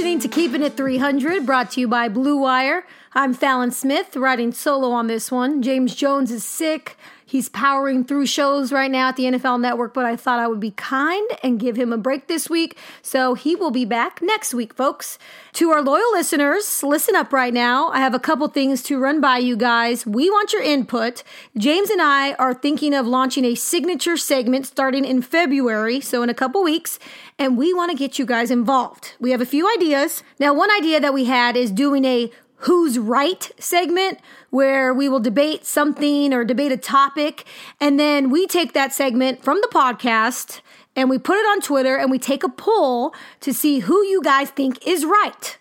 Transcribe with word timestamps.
Listening 0.00 0.18
to 0.18 0.28
Keeping 0.28 0.62
It 0.62 0.78
300, 0.78 1.44
brought 1.44 1.72
to 1.72 1.80
you 1.80 1.86
by 1.86 2.08
Blue 2.08 2.38
Wire. 2.38 2.86
I'm 3.12 3.34
Fallon 3.34 3.70
Smith, 3.70 4.16
writing 4.16 4.50
solo 4.50 4.92
on 4.92 5.08
this 5.08 5.30
one. 5.30 5.60
James 5.60 5.94
Jones 5.94 6.30
is 6.30 6.42
sick. 6.42 6.96
He's 7.30 7.48
powering 7.48 8.04
through 8.04 8.26
shows 8.26 8.72
right 8.72 8.90
now 8.90 9.10
at 9.10 9.14
the 9.14 9.22
NFL 9.22 9.60
Network, 9.60 9.94
but 9.94 10.04
I 10.04 10.16
thought 10.16 10.40
I 10.40 10.48
would 10.48 10.58
be 10.58 10.72
kind 10.72 11.30
and 11.44 11.60
give 11.60 11.76
him 11.76 11.92
a 11.92 11.96
break 11.96 12.26
this 12.26 12.50
week. 12.50 12.76
So 13.02 13.34
he 13.34 13.54
will 13.54 13.70
be 13.70 13.84
back 13.84 14.20
next 14.20 14.52
week, 14.52 14.74
folks. 14.74 15.16
To 15.52 15.70
our 15.70 15.80
loyal 15.80 16.10
listeners, 16.10 16.82
listen 16.82 17.14
up 17.14 17.32
right 17.32 17.54
now. 17.54 17.86
I 17.90 18.00
have 18.00 18.14
a 18.14 18.18
couple 18.18 18.48
things 18.48 18.82
to 18.82 18.98
run 18.98 19.20
by 19.20 19.38
you 19.38 19.56
guys. 19.56 20.04
We 20.04 20.28
want 20.28 20.52
your 20.52 20.62
input. 20.62 21.22
James 21.56 21.88
and 21.88 22.02
I 22.02 22.32
are 22.32 22.52
thinking 22.52 22.94
of 22.94 23.06
launching 23.06 23.44
a 23.44 23.54
signature 23.54 24.16
segment 24.16 24.66
starting 24.66 25.04
in 25.04 25.22
February, 25.22 26.00
so 26.00 26.24
in 26.24 26.30
a 26.30 26.34
couple 26.34 26.64
weeks, 26.64 26.98
and 27.38 27.56
we 27.56 27.72
want 27.72 27.92
to 27.92 27.96
get 27.96 28.18
you 28.18 28.26
guys 28.26 28.50
involved. 28.50 29.14
We 29.20 29.30
have 29.30 29.40
a 29.40 29.46
few 29.46 29.72
ideas. 29.72 30.24
Now, 30.40 30.52
one 30.52 30.72
idea 30.72 30.98
that 30.98 31.14
we 31.14 31.26
had 31.26 31.56
is 31.56 31.70
doing 31.70 32.04
a 32.04 32.32
Who's 32.64 32.98
Right 32.98 33.50
segment 33.58 34.18
where 34.50 34.92
we 34.92 35.08
will 35.08 35.20
debate 35.20 35.64
something 35.64 36.34
or 36.34 36.44
debate 36.44 36.72
a 36.72 36.76
topic. 36.76 37.44
And 37.80 37.98
then 37.98 38.30
we 38.30 38.46
take 38.46 38.72
that 38.74 38.92
segment 38.92 39.42
from 39.42 39.60
the 39.62 39.68
podcast 39.68 40.60
and 40.96 41.08
we 41.08 41.18
put 41.18 41.36
it 41.38 41.46
on 41.46 41.60
Twitter 41.60 41.96
and 41.96 42.10
we 42.10 42.18
take 42.18 42.42
a 42.42 42.48
poll 42.48 43.14
to 43.40 43.54
see 43.54 43.80
who 43.80 44.04
you 44.04 44.22
guys 44.22 44.50
think 44.50 44.86
is 44.86 45.04
right. 45.04 45.56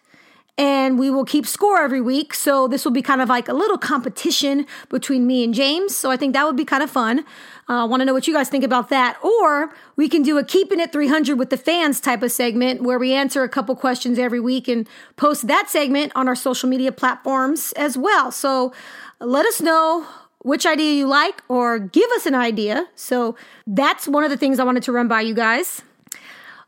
And 0.59 0.99
we 0.99 1.09
will 1.09 1.23
keep 1.23 1.47
score 1.47 1.79
every 1.79 2.01
week. 2.01 2.33
So 2.33 2.67
this 2.67 2.83
will 2.83 2.91
be 2.91 3.01
kind 3.01 3.21
of 3.21 3.29
like 3.29 3.47
a 3.47 3.53
little 3.53 3.77
competition 3.77 4.67
between 4.89 5.25
me 5.25 5.45
and 5.45 5.53
James. 5.53 5.95
So 5.95 6.11
I 6.11 6.17
think 6.17 6.33
that 6.33 6.45
would 6.45 6.57
be 6.57 6.65
kind 6.65 6.83
of 6.83 6.91
fun. 6.91 7.23
I 7.69 7.83
uh, 7.83 7.87
want 7.87 8.01
to 8.01 8.05
know 8.05 8.13
what 8.13 8.27
you 8.27 8.33
guys 8.33 8.49
think 8.49 8.65
about 8.65 8.89
that. 8.89 9.17
Or 9.23 9.73
we 9.95 10.09
can 10.09 10.21
do 10.21 10.37
a 10.37 10.43
Keeping 10.43 10.81
It 10.81 10.91
300 10.91 11.39
with 11.39 11.49
the 11.49 11.55
fans 11.55 12.01
type 12.01 12.21
of 12.21 12.33
segment 12.33 12.81
where 12.81 12.99
we 12.99 13.13
answer 13.13 13.41
a 13.41 13.47
couple 13.47 13.73
questions 13.73 14.19
every 14.19 14.41
week 14.41 14.67
and 14.67 14.85
post 15.15 15.47
that 15.47 15.69
segment 15.69 16.11
on 16.13 16.27
our 16.27 16.35
social 16.35 16.67
media 16.67 16.91
platforms 16.91 17.71
as 17.77 17.97
well. 17.97 18.29
So 18.29 18.73
let 19.21 19.45
us 19.45 19.61
know 19.61 20.05
which 20.39 20.65
idea 20.65 20.91
you 20.91 21.07
like 21.07 21.41
or 21.47 21.79
give 21.79 22.11
us 22.11 22.25
an 22.25 22.35
idea. 22.35 22.87
So 22.95 23.37
that's 23.65 24.09
one 24.09 24.25
of 24.25 24.29
the 24.29 24.37
things 24.37 24.59
I 24.59 24.65
wanted 24.65 24.83
to 24.83 24.91
run 24.91 25.07
by 25.07 25.21
you 25.21 25.33
guys. 25.33 25.83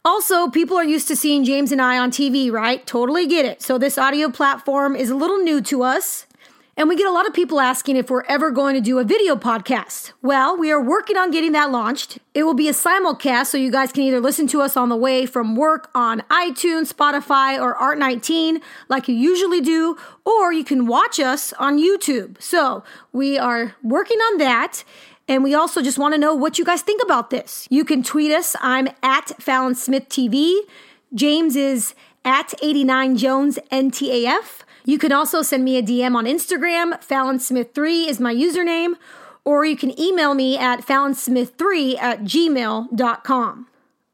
Also, 0.03 0.49
people 0.49 0.77
are 0.77 0.83
used 0.83 1.07
to 1.07 1.15
seeing 1.15 1.43
James 1.43 1.71
and 1.71 1.79
I 1.79 1.99
on 1.99 2.09
TV, 2.09 2.51
right? 2.51 2.85
Totally 2.87 3.27
get 3.27 3.45
it. 3.45 3.61
So, 3.61 3.77
this 3.77 3.99
audio 3.99 4.29
platform 4.29 4.95
is 4.95 5.11
a 5.11 5.15
little 5.15 5.37
new 5.37 5.61
to 5.61 5.83
us. 5.83 6.25
And 6.77 6.89
we 6.89 6.95
get 6.95 7.05
a 7.05 7.11
lot 7.11 7.27
of 7.27 7.33
people 7.33 7.59
asking 7.59 7.97
if 7.97 8.09
we're 8.09 8.23
ever 8.23 8.49
going 8.49 8.73
to 8.73 8.81
do 8.81 8.97
a 8.97 9.03
video 9.03 9.35
podcast. 9.35 10.13
Well, 10.23 10.57
we 10.57 10.71
are 10.71 10.81
working 10.81 11.17
on 11.17 11.29
getting 11.29 11.51
that 11.51 11.69
launched. 11.69 12.17
It 12.33 12.43
will 12.43 12.55
be 12.55 12.69
a 12.69 12.73
simulcast, 12.73 13.47
so 13.47 13.57
you 13.57 13.69
guys 13.69 13.91
can 13.91 14.03
either 14.03 14.21
listen 14.21 14.47
to 14.47 14.61
us 14.61 14.75
on 14.75 14.89
the 14.89 14.95
way 14.95 15.25
from 15.25 15.55
work 15.55 15.91
on 15.93 16.21
iTunes, 16.31 16.91
Spotify, 16.91 17.61
or 17.61 17.75
Art19, 17.75 18.61
like 18.87 19.07
you 19.07 19.13
usually 19.13 19.61
do, 19.61 19.97
or 20.25 20.53
you 20.53 20.63
can 20.63 20.87
watch 20.87 21.19
us 21.19 21.53
on 21.59 21.77
YouTube. 21.77 22.41
So 22.41 22.83
we 23.11 23.37
are 23.37 23.75
working 23.83 24.17
on 24.17 24.37
that. 24.39 24.83
And 25.31 25.45
we 25.45 25.55
also 25.55 25.81
just 25.81 25.97
want 25.97 26.13
to 26.13 26.17
know 26.17 26.35
what 26.35 26.59
you 26.59 26.65
guys 26.65 26.81
think 26.81 27.01
about 27.01 27.29
this. 27.29 27.65
You 27.71 27.85
can 27.85 28.03
tweet 28.03 28.33
us. 28.33 28.53
I'm 28.59 28.89
at 29.01 29.41
Fallon 29.41 29.75
Smith 29.75 30.09
TV. 30.09 30.59
James 31.13 31.55
is 31.55 31.95
at 32.25 32.53
89 32.61 33.15
Jones 33.15 33.57
NTAF. 33.71 34.63
You 34.83 34.97
can 34.97 35.13
also 35.13 35.41
send 35.41 35.63
me 35.63 35.77
a 35.77 35.81
DM 35.81 36.17
on 36.17 36.25
Instagram. 36.25 37.01
Fallon 37.01 37.39
Smith 37.39 37.73
3 37.73 38.09
is 38.09 38.19
my 38.19 38.35
username. 38.35 38.95
Or 39.45 39.63
you 39.63 39.77
can 39.77 39.97
email 39.97 40.33
me 40.33 40.57
at 40.57 40.85
fallonsmith3 40.85 41.97
at 41.97 42.23
gmail.com. 42.23 43.67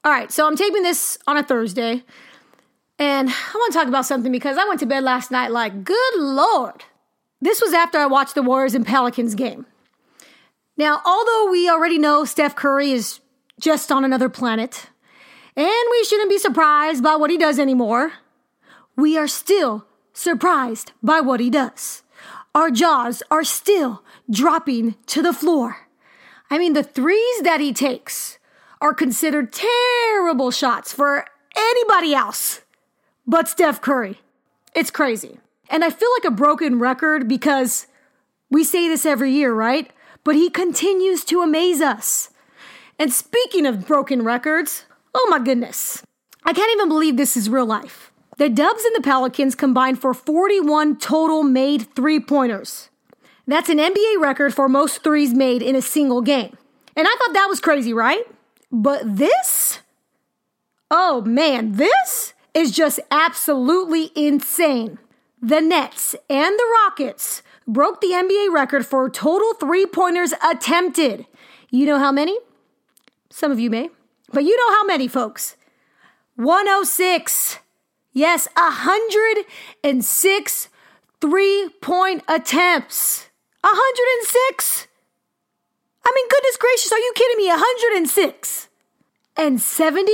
All 0.05 0.11
right, 0.11 0.31
so 0.31 0.45
I'm 0.45 0.55
taping 0.55 0.83
this 0.83 1.17
on 1.25 1.35
a 1.35 1.41
Thursday. 1.41 2.03
And 2.99 3.29
I 3.29 3.53
want 3.55 3.73
to 3.73 3.79
talk 3.79 3.87
about 3.87 4.05
something 4.05 4.31
because 4.31 4.55
I 4.55 4.67
went 4.67 4.81
to 4.81 4.85
bed 4.85 5.03
last 5.03 5.31
night 5.31 5.49
like, 5.49 5.83
good 5.83 6.15
Lord. 6.19 6.83
This 7.41 7.59
was 7.59 7.73
after 7.73 7.97
I 7.97 8.05
watched 8.05 8.35
the 8.35 8.43
Warriors 8.43 8.75
and 8.75 8.85
Pelicans 8.85 9.33
game. 9.33 9.65
Now, 10.77 11.01
although 11.05 11.49
we 11.49 11.69
already 11.69 11.97
know 11.97 12.23
Steph 12.23 12.55
Curry 12.55 12.91
is 12.91 13.19
just 13.59 13.91
on 13.91 14.05
another 14.05 14.29
planet, 14.29 14.89
and 15.55 15.87
we 15.89 16.03
shouldn't 16.03 16.29
be 16.29 16.37
surprised 16.37 17.03
by 17.03 17.15
what 17.15 17.31
he 17.31 17.37
does 17.37 17.57
anymore, 17.57 18.13
we 18.95 19.17
are 19.17 19.27
still 19.27 19.85
surprised 20.13 20.91
by 21.01 21.19
what 21.19 21.39
he 21.39 21.49
does. 21.49 22.03
Our 22.53 22.69
jaws 22.69 23.23
are 23.31 23.43
still 23.43 24.03
dropping 24.29 24.95
to 25.07 25.21
the 25.21 25.33
floor. 25.33 25.87
I 26.49 26.57
mean, 26.57 26.73
the 26.73 26.83
threes 26.83 27.41
that 27.41 27.59
he 27.59 27.73
takes 27.73 28.37
are 28.79 28.93
considered 28.93 29.51
terrible 29.51 30.51
shots 30.51 30.93
for 30.93 31.25
anybody 31.55 32.13
else 32.13 32.61
but 33.27 33.47
Steph 33.47 33.81
Curry. 33.81 34.21
It's 34.73 34.89
crazy. 34.89 35.39
And 35.69 35.83
I 35.83 35.89
feel 35.89 36.09
like 36.17 36.25
a 36.25 36.35
broken 36.35 36.79
record 36.79 37.27
because 37.27 37.87
we 38.49 38.63
say 38.63 38.87
this 38.87 39.05
every 39.05 39.31
year, 39.31 39.53
right? 39.53 39.91
But 40.27 40.35
he 40.35 40.49
continues 40.49 41.23
to 41.23 41.41
amaze 41.41 41.79
us. 41.79 42.31
And 42.99 43.13
speaking 43.13 43.65
of 43.65 43.87
broken 43.87 44.23
records, 44.23 44.83
oh 45.15 45.25
my 45.29 45.39
goodness, 45.39 46.03
I 46.43 46.51
can't 46.51 46.69
even 46.73 46.89
believe 46.89 47.15
this 47.15 47.37
is 47.37 47.49
real 47.49 47.65
life. 47.65 48.11
The 48.35 48.49
Dubs 48.49 48.83
and 48.83 48.93
the 48.93 49.01
Pelicans 49.01 49.55
combined 49.55 50.01
for 50.01 50.13
41 50.13 50.97
total 50.97 51.43
made 51.43 51.95
three 51.95 52.19
pointers. 52.19 52.89
That's 53.47 53.69
an 53.69 53.77
NBA 53.77 54.19
record 54.19 54.53
for 54.53 54.67
most 54.67 55.01
threes 55.01 55.33
made 55.33 55.61
in 55.61 55.77
a 55.77 55.81
single 55.81 56.21
game. 56.21 56.57
And 56.97 57.07
I 57.07 57.15
thought 57.17 57.33
that 57.33 57.47
was 57.47 57.61
crazy, 57.61 57.93
right? 57.93 58.25
But 58.69 59.03
this? 59.05 59.79
Oh 60.91 61.21
man, 61.21 61.77
this 61.77 62.33
is 62.53 62.71
just 62.71 62.99
absolutely 63.11 64.11
insane. 64.13 64.99
The 65.41 65.61
Nets 65.61 66.17
and 66.29 66.53
the 66.59 66.77
Rockets 66.83 67.43
broke 67.67 68.01
the 68.01 68.07
NBA 68.07 68.53
record 68.53 68.85
for 68.85 69.09
total 69.09 69.53
three 69.53 69.85
pointers 69.85 70.33
attempted. 70.49 71.25
You 71.69 71.85
know 71.85 71.99
how 71.99 72.11
many? 72.11 72.37
Some 73.29 73.51
of 73.51 73.59
you 73.59 73.69
may, 73.69 73.89
but 74.31 74.45
you 74.45 74.57
know 74.57 74.73
how 74.73 74.85
many, 74.85 75.07
folks? 75.07 75.55
106. 76.35 77.59
Yes, 78.13 78.47
106 78.55 80.69
three 81.19 81.69
point 81.81 82.23
attempts. 82.27 83.29
106. 83.61 84.87
I 86.05 86.11
mean, 86.15 86.27
goodness 86.29 86.57
gracious, 86.57 86.91
are 86.91 86.99
you 86.99 87.11
kidding 87.15 87.37
me? 87.37 87.47
106. 87.49 88.69
And 89.35 89.61
70 89.61 90.11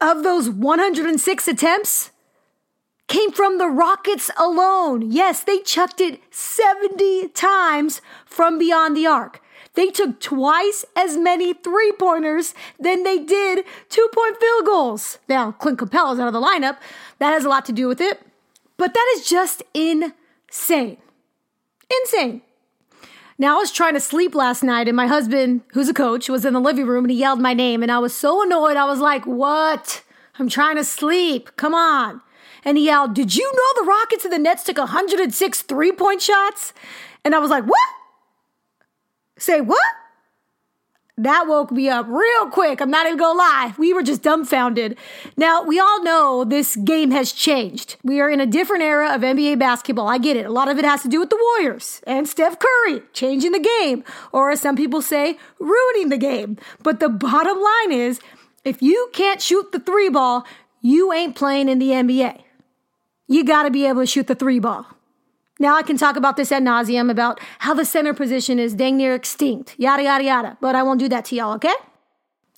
of 0.00 0.22
those 0.22 0.50
106 0.50 1.48
attempts 1.48 2.10
came 3.10 3.32
from 3.32 3.58
the 3.58 3.66
Rockets 3.66 4.30
alone. 4.38 5.10
Yes, 5.10 5.42
they 5.42 5.58
chucked 5.58 6.00
it 6.00 6.20
70 6.30 7.28
times 7.30 8.00
from 8.24 8.56
beyond 8.56 8.96
the 8.96 9.06
arc. 9.06 9.42
They 9.74 9.88
took 9.88 10.20
twice 10.20 10.84
as 10.96 11.16
many 11.16 11.52
three 11.52 11.92
pointers 11.92 12.54
than 12.78 13.02
they 13.02 13.18
did 13.18 13.64
two 13.88 14.08
point 14.14 14.36
field 14.38 14.64
goals. 14.64 15.18
Now, 15.28 15.50
Clint 15.52 15.78
Capela's 15.78 16.20
out 16.20 16.28
of 16.28 16.32
the 16.32 16.40
lineup. 16.40 16.78
That 17.18 17.32
has 17.32 17.44
a 17.44 17.48
lot 17.48 17.66
to 17.66 17.72
do 17.72 17.88
with 17.88 18.00
it. 18.00 18.22
But 18.76 18.94
that 18.94 19.14
is 19.16 19.28
just 19.28 19.62
insane. 19.74 20.96
Insane. 22.02 22.42
Now, 23.38 23.56
I 23.56 23.58
was 23.58 23.72
trying 23.72 23.94
to 23.94 24.00
sleep 24.00 24.34
last 24.34 24.62
night, 24.62 24.86
and 24.86 24.96
my 24.96 25.06
husband, 25.06 25.62
who's 25.72 25.88
a 25.88 25.94
coach, 25.94 26.28
was 26.28 26.44
in 26.44 26.52
the 26.52 26.60
living 26.60 26.86
room 26.86 27.04
and 27.04 27.10
he 27.10 27.18
yelled 27.18 27.40
my 27.40 27.54
name. 27.54 27.82
And 27.82 27.90
I 27.90 27.98
was 27.98 28.14
so 28.14 28.42
annoyed. 28.42 28.76
I 28.76 28.84
was 28.84 29.00
like, 29.00 29.26
What? 29.26 30.04
I'm 30.38 30.48
trying 30.48 30.76
to 30.76 30.84
sleep. 30.84 31.50
Come 31.56 31.74
on 31.74 32.22
and 32.64 32.76
he 32.76 32.86
yelled, 32.86 33.14
Did 33.14 33.34
you 33.34 33.52
know 33.52 33.82
the 33.82 33.88
Rockets 33.88 34.24
and 34.24 34.32
the 34.32 34.38
Nets 34.38 34.64
took 34.64 34.78
106 34.78 35.62
three 35.62 35.92
point 35.92 36.22
shots? 36.22 36.72
And 37.24 37.34
I 37.34 37.38
was 37.38 37.50
like, 37.50 37.64
What? 37.64 37.88
Say 39.38 39.60
what? 39.60 39.80
That 41.20 41.46
woke 41.46 41.70
me 41.70 41.86
up 41.90 42.06
real 42.08 42.46
quick. 42.48 42.80
I'm 42.80 42.90
not 42.90 43.04
even 43.06 43.18
gonna 43.18 43.38
lie. 43.38 43.74
We 43.76 43.92
were 43.92 44.02
just 44.02 44.22
dumbfounded. 44.22 44.96
Now, 45.36 45.62
we 45.62 45.78
all 45.78 46.02
know 46.02 46.44
this 46.44 46.76
game 46.76 47.10
has 47.10 47.30
changed. 47.30 47.96
We 48.02 48.20
are 48.20 48.30
in 48.30 48.40
a 48.40 48.46
different 48.46 48.84
era 48.84 49.14
of 49.14 49.20
NBA 49.20 49.58
basketball. 49.58 50.08
I 50.08 50.16
get 50.16 50.38
it. 50.38 50.46
A 50.46 50.50
lot 50.50 50.70
of 50.70 50.78
it 50.78 50.84
has 50.86 51.02
to 51.02 51.08
do 51.08 51.20
with 51.20 51.28
the 51.28 51.36
Warriors 51.36 52.00
and 52.06 52.26
Steph 52.26 52.58
Curry 52.58 53.02
changing 53.12 53.52
the 53.52 53.68
game, 53.82 54.02
or 54.32 54.50
as 54.50 54.62
some 54.62 54.76
people 54.76 55.02
say, 55.02 55.36
ruining 55.58 56.08
the 56.08 56.16
game. 56.16 56.56
But 56.82 57.00
the 57.00 57.10
bottom 57.10 57.60
line 57.60 57.92
is 57.92 58.18
if 58.64 58.80
you 58.80 59.10
can't 59.12 59.42
shoot 59.42 59.72
the 59.72 59.80
three 59.80 60.08
ball, 60.08 60.46
you 60.80 61.12
ain't 61.12 61.36
playing 61.36 61.68
in 61.68 61.78
the 61.78 61.90
NBA. 61.90 62.40
You 63.30 63.44
gotta 63.44 63.70
be 63.70 63.86
able 63.86 64.02
to 64.02 64.06
shoot 64.06 64.26
the 64.26 64.34
three 64.34 64.58
ball. 64.58 64.88
Now 65.60 65.76
I 65.76 65.82
can 65.82 65.96
talk 65.96 66.16
about 66.16 66.36
this 66.36 66.50
ad 66.50 66.64
nauseum 66.64 67.12
about 67.12 67.38
how 67.60 67.74
the 67.74 67.84
center 67.84 68.12
position 68.12 68.58
is 68.58 68.74
dang 68.74 68.96
near 68.96 69.14
extinct, 69.14 69.76
yada, 69.78 70.02
yada, 70.02 70.24
yada. 70.24 70.58
But 70.60 70.74
I 70.74 70.82
won't 70.82 70.98
do 70.98 71.08
that 71.10 71.26
to 71.26 71.36
y'all, 71.36 71.54
okay? 71.54 71.74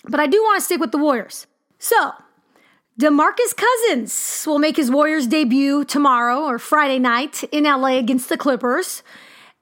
But 0.09 0.19
I 0.19 0.25
do 0.25 0.41
want 0.41 0.59
to 0.59 0.65
stick 0.65 0.79
with 0.79 0.91
the 0.91 0.97
Warriors. 0.97 1.45
So, 1.77 2.13
DeMarcus 2.99 3.55
Cousins 3.55 4.45
will 4.47 4.57
make 4.57 4.77
his 4.77 4.89
Warriors 4.89 5.27
debut 5.27 5.85
tomorrow 5.85 6.39
or 6.39 6.57
Friday 6.57 6.97
night 6.97 7.43
in 7.51 7.65
LA 7.65 7.99
against 7.99 8.29
the 8.29 8.37
Clippers. 8.37 9.03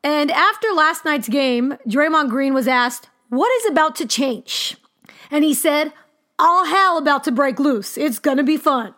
And 0.06 0.32
after 0.32 0.70
last 0.70 1.04
night's 1.04 1.28
game, 1.28 1.78
Draymond 1.86 2.30
Green 2.30 2.54
was 2.54 2.70
asked, 2.70 3.10
What 3.28 3.52
is 3.60 3.70
about 3.70 3.98
to 3.98 4.08
change? 4.08 4.78
And 5.30 5.44
he 5.44 5.54
said, 5.54 5.92
All 6.40 6.64
hell 6.64 6.98
about 6.98 7.26
to 7.26 7.34
break 7.34 7.60
loose. 7.60 7.98
It's 7.98 8.20
gonna 8.20 8.44
be 8.44 8.56
fun. 8.56 8.96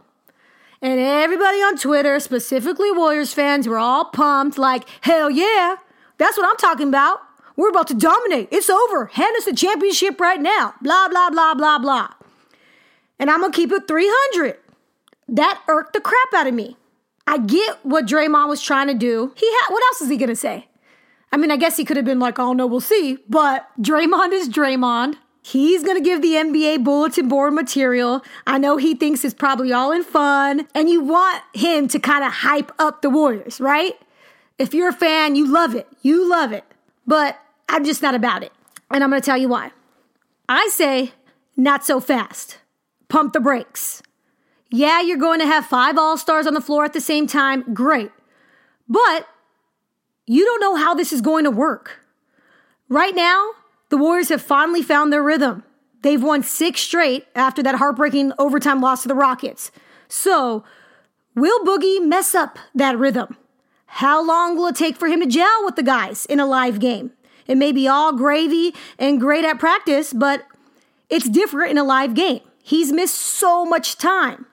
And 0.83 1.00
everybody 1.00 1.59
on 1.59 1.77
Twitter, 1.77 2.19
specifically 2.19 2.91
Warriors 2.91 3.33
fans, 3.33 3.69
were 3.69 3.77
all 3.77 4.03
pumped, 4.03 4.57
like, 4.57 4.83
hell 5.00 5.31
yeah, 5.31 5.77
that's 6.18 6.38
what 6.38 6.45
I'm 6.45 6.57
talking 6.57 6.89
about. 6.89 7.21
We're 7.56 7.69
about 7.69 7.88
to 7.88 7.94
dominate. 7.94 8.50
It's 8.51 8.69
over. 8.69 9.06
Hand 9.06 9.33
us 9.38 9.45
the 9.45 9.56
championship 9.56 10.19
right 10.19 10.41
now. 10.41 10.74
Blah, 10.81 11.07
blah, 11.07 11.30
blah, 11.30 11.53
blah, 11.53 11.80
blah. 11.80 12.09
And 13.18 13.31
I'm 13.31 13.39
going 13.39 13.53
to 13.53 13.56
keep 13.56 13.71
it 13.71 13.88
300. 13.88 14.57
That 15.30 15.62
irked 15.69 15.94
the 15.94 16.01
crap 16.01 16.33
out 16.35 16.47
of 16.47 16.53
me. 16.53 16.75
I 17.25 17.38
get 17.38 17.77
what 17.85 18.06
Draymond 18.06 18.50
was 18.50 18.62
trying 18.62 18.88
to 18.88 18.94
do. 18.94 19.31
He 19.38 19.45
had, 19.45 19.69
what 19.69 19.83
else 19.85 20.01
is 20.01 20.09
he 20.09 20.18
going 20.18 20.27
to 20.30 20.35
say? 20.35 20.68
I 21.31 21.38
mean, 21.38 21.50
I 21.50 21.56
guess 21.56 21.77
he 21.77 21.85
could 21.85 21.95
have 21.95 22.06
been 22.06 22.19
like, 22.19 22.39
oh 22.39 22.51
no, 22.51 22.68
we'll 22.68 22.81
see. 22.81 23.19
But 23.30 23.69
Draymond 23.80 24.33
is 24.33 24.50
Draymond. 24.50 25.15
He's 25.45 25.84
going 25.84 25.98
to 25.98 26.04
give 26.04 26.22
the 26.22 26.36
NBA 26.36 26.86
bulletin 26.86 27.28
board 27.28 27.54
material. 27.54 28.24
I 28.48 28.57
know 28.57 28.78
he 28.78 28.95
thinks 28.95 29.25
it's 29.25 29.34
probably 29.34 29.74
all 29.74 29.92
in 29.92 30.04
fun. 30.04 30.69
And 30.74 30.90
you 30.90 31.04
want 31.04 31.44
him 31.54 31.90
to 31.90 32.00
kind 32.00 32.24
of 32.24 32.31
hype 32.31 32.72
up 32.80 33.01
the 33.01 33.10
Warriors, 33.10 33.60
right? 33.60 33.94
If 34.57 34.74
you're 34.74 34.88
a 34.88 34.94
fan, 34.94 35.36
you 35.36 35.45
love 35.45 35.75
it. 35.75 35.86
You 36.01 36.30
love 36.30 36.54
it. 36.54 36.63
But 37.06 37.38
I'm 37.68 37.84
just 37.84 38.01
not 38.01 38.16
about 38.16 38.42
it. 38.42 38.54
And 38.90 39.04
I'm 39.04 39.10
going 39.10 39.22
to 39.22 39.25
tell 39.25 39.38
you 39.38 39.50
why. 39.50 39.72
I 40.48 40.69
say, 40.72 41.12
not 41.57 41.84
so 41.84 42.00
fast. 42.00 42.60
Pump 43.10 43.34
the 43.34 43.42
brakes. 43.42 44.01
Yeah, 44.72 45.01
you're 45.01 45.18
going 45.18 45.42
to 45.42 45.45
have 45.45 45.66
five 45.66 45.98
All 45.98 46.18
Stars 46.18 46.48
on 46.48 46.54
the 46.54 46.62
floor 46.62 46.86
at 46.86 46.94
the 46.94 47.01
same 47.01 47.28
time. 47.28 47.74
Great. 47.74 48.12
But 48.88 49.28
you 50.25 50.45
don't 50.45 50.62
know 50.62 50.75
how 50.75 50.94
this 50.94 51.12
is 51.12 51.19
going 51.19 51.44
to 51.44 51.51
work. 51.51 52.00
Right 52.88 53.13
now, 53.13 53.51
the 53.94 53.98
Warriors 53.98 54.30
have 54.30 54.42
finally 54.42 54.81
found 54.81 55.13
their 55.13 55.22
rhythm. 55.22 55.62
They've 56.01 56.24
won 56.24 56.42
six 56.42 56.81
straight 56.81 57.28
after 57.36 57.62
that 57.62 57.75
heartbreaking 57.75 58.34
overtime 58.40 58.81
loss 58.81 59.04
to 59.04 59.07
the 59.07 59.13
Rockets. 59.13 59.69
So, 60.07 60.63
will 61.36 61.63
Boogie 61.63 62.04
mess 62.04 62.34
up 62.34 62.57
that 62.74 62.98
rhythm? 62.98 63.38
How 63.86 64.25
long 64.25 64.57
will 64.57 64.66
it 64.66 64.75
take 64.75 64.98
for 64.98 65.07
him 65.07 65.19
to 65.19 65.28
gel 65.28 65.63
with 65.63 65.75
the 65.75 65.84
guys 65.84 66.25
in 66.25 66.40
a 66.40 66.48
live 66.48 66.80
game? 66.80 67.12
It 67.45 67.56
may 67.56 67.72
be 67.72 67.88
all 67.88 68.13
gravy 68.13 68.74
and 68.98 69.22
great 69.22 69.45
at 69.45 69.60
practice, 69.60 70.12
but 70.12 70.44
it's 71.07 71.30
different 71.30 71.69
in 71.69 71.78
a 71.78 71.84
live 71.84 72.16
game. 72.16 72.42
He's 72.63 72.92
missed 72.92 73.13
so 73.22 73.63
much 73.63 74.00
time. 74.00 74.48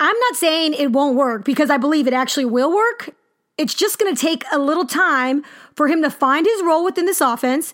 I'm 0.00 0.18
not 0.18 0.36
saying 0.36 0.74
it 0.74 0.92
won't 0.92 1.16
work 1.16 1.46
because 1.46 1.70
I 1.70 1.78
believe 1.78 2.06
it 2.06 2.12
actually 2.12 2.44
will 2.44 2.70
work. 2.70 3.08
It's 3.56 3.72
just 3.72 3.98
going 3.98 4.14
to 4.14 4.20
take 4.20 4.44
a 4.52 4.58
little 4.58 4.84
time 4.84 5.44
for 5.76 5.88
him 5.88 6.02
to 6.02 6.10
find 6.10 6.44
his 6.44 6.62
role 6.62 6.84
within 6.84 7.06
this 7.06 7.22
offense 7.22 7.72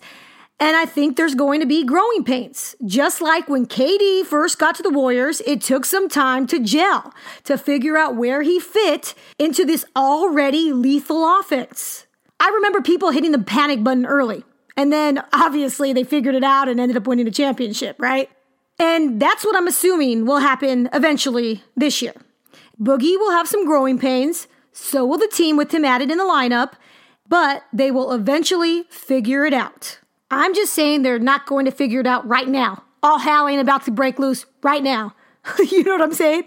and 0.59 0.75
I 0.75 0.85
think 0.85 1.15
there's 1.15 1.35
going 1.35 1.61
to 1.61 1.65
be 1.65 1.85
growing 1.85 2.23
pains. 2.23 2.75
Just 2.85 3.21
like 3.21 3.47
when 3.47 3.65
KD 3.65 4.25
first 4.25 4.59
got 4.59 4.75
to 4.75 4.83
the 4.83 4.89
Warriors, 4.89 5.41
it 5.45 5.61
took 5.61 5.85
some 5.85 6.09
time 6.09 6.47
to 6.47 6.59
gel, 6.59 7.13
to 7.45 7.57
figure 7.57 7.97
out 7.97 8.17
where 8.17 8.41
he 8.41 8.59
fit 8.59 9.13
into 9.37 9.63
this 9.63 9.85
already 9.95 10.73
lethal 10.73 11.39
offense. 11.39 12.05
I 12.41 12.49
remember 12.49 12.81
people 12.81 13.11
hitting 13.11 13.31
the 13.31 13.39
panic 13.39 13.83
button 13.83 14.05
early. 14.05 14.43
And 14.75 14.91
then 14.93 15.23
obviously 15.33 15.93
they 15.93 16.03
figured 16.03 16.35
it 16.35 16.43
out 16.43 16.69
and 16.69 16.79
ended 16.79 16.97
up 16.97 17.07
winning 17.07 17.25
the 17.25 17.31
championship, 17.31 17.97
right? 17.99 18.29
And 18.77 19.21
that's 19.21 19.43
what 19.43 19.55
I'm 19.55 19.67
assuming 19.67 20.25
will 20.25 20.39
happen 20.39 20.89
eventually 20.93 21.63
this 21.75 22.01
year. 22.01 22.13
Boogie 22.81 23.17
will 23.17 23.31
have 23.31 23.47
some 23.47 23.65
growing 23.65 23.99
pains. 23.99 24.47
So 24.71 25.05
will 25.05 25.17
the 25.17 25.27
team 25.27 25.57
with 25.57 25.73
him 25.73 25.83
added 25.83 26.11
in 26.11 26.17
the 26.17 26.23
lineup, 26.23 26.73
but 27.27 27.63
they 27.73 27.91
will 27.91 28.13
eventually 28.13 28.83
figure 28.83 29.45
it 29.45 29.53
out. 29.53 29.99
I'm 30.31 30.53
just 30.53 30.73
saying 30.73 31.01
they're 31.01 31.19
not 31.19 31.45
going 31.45 31.65
to 31.65 31.71
figure 31.71 31.99
it 31.99 32.07
out 32.07 32.27
right 32.27 32.47
now. 32.47 32.83
All 33.01 33.19
hell 33.19 33.47
ain't 33.47 33.61
about 33.61 33.85
to 33.85 33.91
break 33.91 34.19
loose 34.19 34.45
right 34.61 34.83
now. 34.83 35.15
you 35.71 35.83
know 35.83 35.91
what 35.91 36.01
I'm 36.01 36.13
saying? 36.13 36.43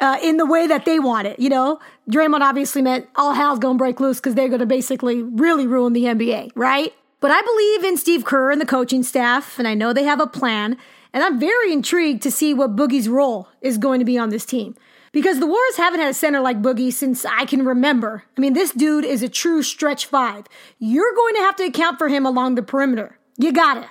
Uh, 0.00 0.18
in 0.22 0.38
the 0.38 0.46
way 0.46 0.66
that 0.66 0.84
they 0.84 0.98
want 0.98 1.26
it, 1.26 1.38
you 1.38 1.48
know? 1.48 1.78
Draymond 2.10 2.40
obviously 2.40 2.82
meant 2.82 3.08
all 3.14 3.32
hell's 3.32 3.60
gonna 3.60 3.78
break 3.78 4.00
loose 4.00 4.18
because 4.18 4.34
they're 4.34 4.48
gonna 4.48 4.66
basically 4.66 5.22
really 5.22 5.66
ruin 5.66 5.92
the 5.92 6.04
NBA, 6.04 6.50
right? 6.56 6.92
But 7.20 7.30
I 7.30 7.40
believe 7.40 7.84
in 7.84 7.96
Steve 7.96 8.24
Kerr 8.24 8.50
and 8.50 8.60
the 8.60 8.66
coaching 8.66 9.02
staff, 9.02 9.58
and 9.58 9.68
I 9.68 9.74
know 9.74 9.92
they 9.92 10.02
have 10.02 10.20
a 10.20 10.26
plan, 10.26 10.76
and 11.12 11.22
I'm 11.22 11.38
very 11.38 11.72
intrigued 11.72 12.22
to 12.24 12.30
see 12.30 12.52
what 12.52 12.76
Boogie's 12.76 13.08
role 13.08 13.48
is 13.62 13.78
going 13.78 14.00
to 14.00 14.04
be 14.04 14.18
on 14.18 14.30
this 14.30 14.44
team 14.44 14.74
because 15.14 15.38
the 15.38 15.46
Warriors 15.46 15.76
haven't 15.76 16.00
had 16.00 16.10
a 16.10 16.14
center 16.14 16.40
like 16.40 16.60
Boogie 16.60 16.92
since 16.92 17.24
I 17.24 17.46
can 17.46 17.64
remember. 17.64 18.24
I 18.36 18.40
mean, 18.40 18.52
this 18.52 18.72
dude 18.72 19.04
is 19.04 19.22
a 19.22 19.28
true 19.28 19.62
stretch 19.62 20.06
five. 20.06 20.46
You're 20.80 21.14
going 21.14 21.34
to 21.36 21.40
have 21.40 21.56
to 21.56 21.64
account 21.64 21.98
for 21.98 22.08
him 22.08 22.26
along 22.26 22.56
the 22.56 22.62
perimeter. 22.62 23.16
You 23.38 23.52
gotta. 23.52 23.88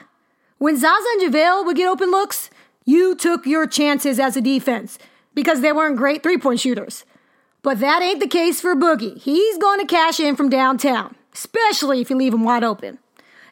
When 0.58 0.78
Zaza 0.78 1.08
and 1.14 1.34
JaVale 1.34 1.66
would 1.66 1.78
get 1.78 1.88
open 1.88 2.12
looks, 2.12 2.50
you 2.86 3.16
took 3.16 3.46
your 3.46 3.66
chances 3.66 4.20
as 4.20 4.36
a 4.36 4.42
defense 4.42 5.00
because 5.34 5.62
they 5.62 5.72
weren't 5.72 5.96
great 5.96 6.22
three 6.22 6.38
point 6.38 6.60
shooters. 6.60 7.06
But 7.62 7.80
that 7.80 8.02
ain't 8.02 8.20
the 8.20 8.28
case 8.28 8.60
for 8.60 8.76
Boogie. 8.76 9.18
He's 9.18 9.58
going 9.58 9.80
to 9.80 9.86
cash 9.86 10.20
in 10.20 10.36
from 10.36 10.50
downtown, 10.50 11.16
especially 11.34 12.02
if 12.02 12.10
you 12.10 12.18
leave 12.18 12.34
him 12.34 12.44
wide 12.44 12.66
open. 12.66 13.00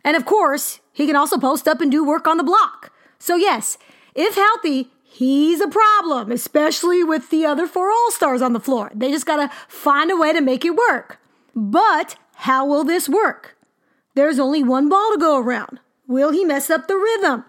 And 0.03 0.17
of 0.17 0.25
course, 0.25 0.81
he 0.91 1.07
can 1.07 1.15
also 1.15 1.37
post 1.37 1.69
up 1.69 1.79
and 1.79 1.89
do 1.89 2.03
work 2.03 2.27
on 2.27 2.35
the 2.35 2.43
block. 2.43 2.91
So, 3.17 3.37
yes, 3.37 3.77
if 4.13 4.35
healthy, 4.35 4.91
he's 5.11 5.61
a 5.61 5.67
problem, 5.67 6.31
especially 6.31 7.03
with 7.03 7.29
the 7.29 7.45
other 7.45 7.67
four 7.67 7.91
All 7.91 8.11
Stars 8.11 8.41
on 8.41 8.53
the 8.53 8.59
floor. 8.59 8.91
They 8.95 9.11
just 9.11 9.25
got 9.25 9.37
to 9.37 9.55
find 9.67 10.09
a 10.09 10.17
way 10.17 10.33
to 10.33 10.41
make 10.41 10.65
it 10.65 10.75
work. 10.75 11.19
But 11.55 12.15
how 12.35 12.65
will 12.65 12.83
this 12.83 13.09
work? 13.09 13.57
There's 14.15 14.39
only 14.39 14.63
one 14.63 14.89
ball 14.89 15.11
to 15.11 15.19
go 15.19 15.37
around. 15.37 15.79
Will 16.07 16.31
he 16.31 16.43
mess 16.43 16.69
up 16.69 16.87
the 16.87 16.97
rhythm? 16.97 17.45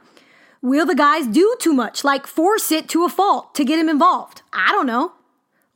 Will 0.61 0.87
the 0.87 0.95
guys 0.95 1.26
do 1.26 1.57
too 1.59 1.73
much, 1.73 2.04
like 2.04 2.26
force 2.26 2.71
it 2.71 2.88
to 2.90 3.04
a 3.04 3.09
fault 3.09 3.54
to 3.57 3.64
get 3.64 3.78
him 3.78 3.88
involved? 3.88 4.42
I 4.52 4.71
don't 4.71 4.87
know. 4.87 5.12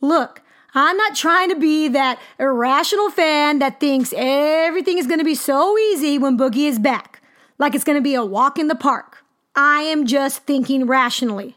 Look, 0.00 0.43
I'm 0.75 0.97
not 0.97 1.16
trying 1.16 1.49
to 1.49 1.57
be 1.57 1.88
that 1.88 2.21
irrational 2.38 3.11
fan 3.11 3.59
that 3.59 3.81
thinks 3.81 4.14
everything 4.16 4.99
is 4.99 5.07
going 5.07 5.19
to 5.19 5.25
be 5.25 5.35
so 5.35 5.76
easy 5.78 6.19
when 6.19 6.38
Boogie 6.38 6.69
is 6.69 6.78
back, 6.78 7.23
like 7.59 7.75
it's 7.75 7.83
going 7.83 7.99
to 7.99 8.02
be 8.02 8.14
a 8.14 8.25
walk 8.25 8.59
in 8.59 8.69
the 8.69 8.75
park. 8.75 9.25
I 9.57 9.81
am 9.83 10.07
just 10.07 10.43
thinking 10.43 10.87
rationally. 10.87 11.57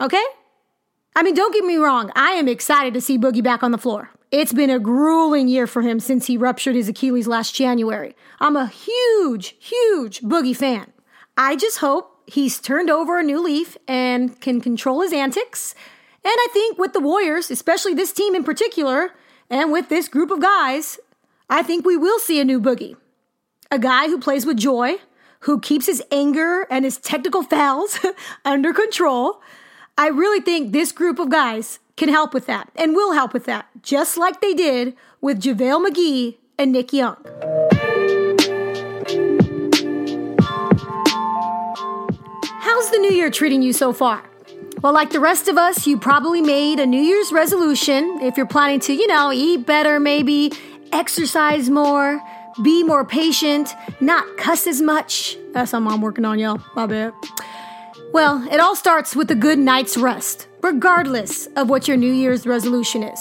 Okay? 0.00 0.24
I 1.16 1.22
mean, 1.22 1.34
don't 1.34 1.52
get 1.52 1.64
me 1.64 1.76
wrong, 1.76 2.12
I 2.14 2.32
am 2.32 2.48
excited 2.48 2.94
to 2.94 3.00
see 3.00 3.18
Boogie 3.18 3.42
back 3.42 3.62
on 3.62 3.72
the 3.72 3.78
floor. 3.78 4.10
It's 4.30 4.52
been 4.52 4.70
a 4.70 4.78
grueling 4.78 5.48
year 5.48 5.66
for 5.66 5.82
him 5.82 6.00
since 6.00 6.26
he 6.26 6.36
ruptured 6.36 6.74
his 6.74 6.88
Achilles 6.88 7.26
last 7.26 7.54
January. 7.54 8.14
I'm 8.40 8.56
a 8.56 8.66
huge, 8.66 9.56
huge 9.58 10.20
Boogie 10.20 10.56
fan. 10.56 10.92
I 11.36 11.56
just 11.56 11.78
hope 11.78 12.22
he's 12.26 12.60
turned 12.60 12.90
over 12.90 13.18
a 13.18 13.22
new 13.22 13.42
leaf 13.42 13.76
and 13.88 14.38
can 14.40 14.60
control 14.60 15.00
his 15.00 15.12
antics. 15.12 15.74
And 16.24 16.34
I 16.34 16.48
think 16.52 16.78
with 16.78 16.92
the 16.92 17.00
Warriors, 17.00 17.50
especially 17.50 17.94
this 17.94 18.12
team 18.12 18.34
in 18.34 18.44
particular, 18.44 19.12
and 19.48 19.72
with 19.72 19.88
this 19.88 20.08
group 20.08 20.30
of 20.30 20.40
guys, 20.40 21.00
I 21.48 21.62
think 21.62 21.86
we 21.86 21.96
will 21.96 22.18
see 22.18 22.38
a 22.38 22.44
new 22.44 22.60
Boogie. 22.60 22.96
A 23.70 23.78
guy 23.78 24.08
who 24.08 24.18
plays 24.18 24.44
with 24.44 24.58
joy, 24.58 24.96
who 25.40 25.58
keeps 25.58 25.86
his 25.86 26.02
anger 26.12 26.66
and 26.70 26.84
his 26.84 26.98
technical 26.98 27.42
fouls 27.42 27.98
under 28.44 28.72
control, 28.72 29.40
I 30.00 30.10
really 30.10 30.40
think 30.40 30.70
this 30.70 30.92
group 30.92 31.18
of 31.18 31.28
guys 31.28 31.80
can 31.96 32.08
help 32.08 32.32
with 32.32 32.46
that 32.46 32.70
and 32.76 32.94
will 32.94 33.14
help 33.14 33.32
with 33.32 33.46
that, 33.46 33.66
just 33.82 34.16
like 34.16 34.40
they 34.40 34.54
did 34.54 34.94
with 35.20 35.42
JaVale 35.42 35.88
McGee 35.88 36.36
and 36.56 36.70
Nick 36.70 36.92
Young. 36.92 37.16
How's 42.60 42.90
the 42.92 42.98
new 43.00 43.10
year 43.10 43.28
treating 43.28 43.60
you 43.60 43.72
so 43.72 43.92
far? 43.92 44.22
Well, 44.82 44.92
like 44.92 45.10
the 45.10 45.18
rest 45.18 45.48
of 45.48 45.58
us, 45.58 45.84
you 45.84 45.98
probably 45.98 46.42
made 46.42 46.78
a 46.78 46.86
New 46.86 47.02
Year's 47.02 47.32
resolution 47.32 48.20
if 48.22 48.36
you're 48.36 48.46
planning 48.46 48.78
to, 48.78 48.92
you 48.92 49.08
know, 49.08 49.32
eat 49.32 49.66
better, 49.66 49.98
maybe 49.98 50.52
exercise 50.92 51.68
more, 51.68 52.22
be 52.62 52.84
more 52.84 53.04
patient, 53.04 53.74
not 54.00 54.36
cuss 54.36 54.68
as 54.68 54.80
much. 54.80 55.36
That's 55.52 55.72
something 55.72 55.92
I'm 55.92 56.00
working 56.02 56.24
on, 56.24 56.38
y'all. 56.38 56.62
My 56.76 56.86
bad. 56.86 57.12
Well, 58.12 58.46
it 58.50 58.58
all 58.58 58.74
starts 58.74 59.14
with 59.14 59.30
a 59.30 59.34
good 59.34 59.58
night's 59.58 59.98
rest, 59.98 60.48
regardless 60.62 61.46
of 61.56 61.68
what 61.68 61.86
your 61.86 61.96
New 61.96 62.12
Year's 62.12 62.46
resolution 62.46 63.02
is. 63.02 63.20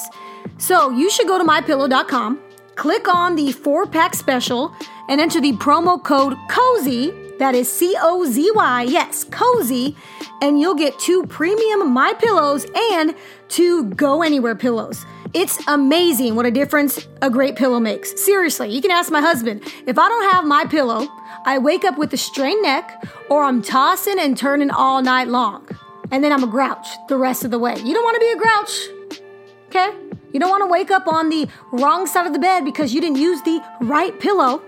So 0.57 0.89
you 0.91 1.09
should 1.09 1.27
go 1.27 1.37
to 1.37 1.43
mypillow.com, 1.43 2.39
click 2.75 3.13
on 3.13 3.35
the 3.35 3.51
four 3.51 3.85
pack 3.85 4.15
special, 4.15 4.73
and 5.09 5.19
enter 5.19 5.41
the 5.41 5.51
promo 5.53 6.01
code 6.01 6.37
COZY, 6.49 7.26
that 7.39 7.55
is 7.55 7.71
C 7.71 7.95
O 7.99 8.25
Z 8.25 8.51
Y, 8.53 8.83
yes, 8.83 9.23
COZY, 9.25 9.95
and 10.41 10.59
you'll 10.59 10.75
get 10.75 10.97
two 10.99 11.23
premium 11.27 11.91
My 11.91 12.13
Pillows 12.13 12.65
and 12.93 13.15
two 13.47 13.85
Go 13.91 14.23
Anywhere 14.23 14.55
pillows. 14.55 15.05
It's 15.33 15.59
amazing 15.67 16.35
what 16.35 16.45
a 16.45 16.51
difference 16.51 17.07
a 17.21 17.29
great 17.29 17.55
pillow 17.55 17.79
makes. 17.79 18.19
Seriously, 18.23 18.69
you 18.69 18.81
can 18.81 18.91
ask 18.91 19.11
my 19.11 19.21
husband. 19.21 19.61
If 19.85 19.99
I 19.99 20.07
don't 20.07 20.31
have 20.31 20.45
my 20.45 20.65
pillow, 20.65 21.07
I 21.45 21.57
wake 21.57 21.83
up 21.83 21.97
with 21.97 22.13
a 22.13 22.17
strained 22.17 22.61
neck 22.63 23.03
or 23.29 23.43
I'm 23.43 23.61
tossing 23.61 24.19
and 24.19 24.37
turning 24.37 24.71
all 24.71 25.01
night 25.01 25.27
long. 25.27 25.67
And 26.11 26.23
then 26.23 26.31
I'm 26.31 26.43
a 26.43 26.47
grouch 26.47 26.87
the 27.09 27.17
rest 27.17 27.43
of 27.43 27.51
the 27.51 27.59
way. 27.59 27.75
You 27.75 27.93
don't 27.93 28.03
want 28.03 28.15
to 28.15 28.19
be 28.19 28.31
a 28.31 28.37
grouch. 28.37 29.21
Okay? 29.67 30.07
You 30.31 30.39
don't 30.39 30.49
want 30.49 30.61
to 30.63 30.67
wake 30.67 30.91
up 30.91 31.07
on 31.07 31.29
the 31.29 31.47
wrong 31.71 32.07
side 32.07 32.27
of 32.27 32.33
the 32.33 32.39
bed 32.39 32.63
because 32.63 32.93
you 32.93 33.01
didn't 33.01 33.17
use 33.17 33.41
the 33.41 33.61
right 33.81 34.17
pillow. 34.19 34.61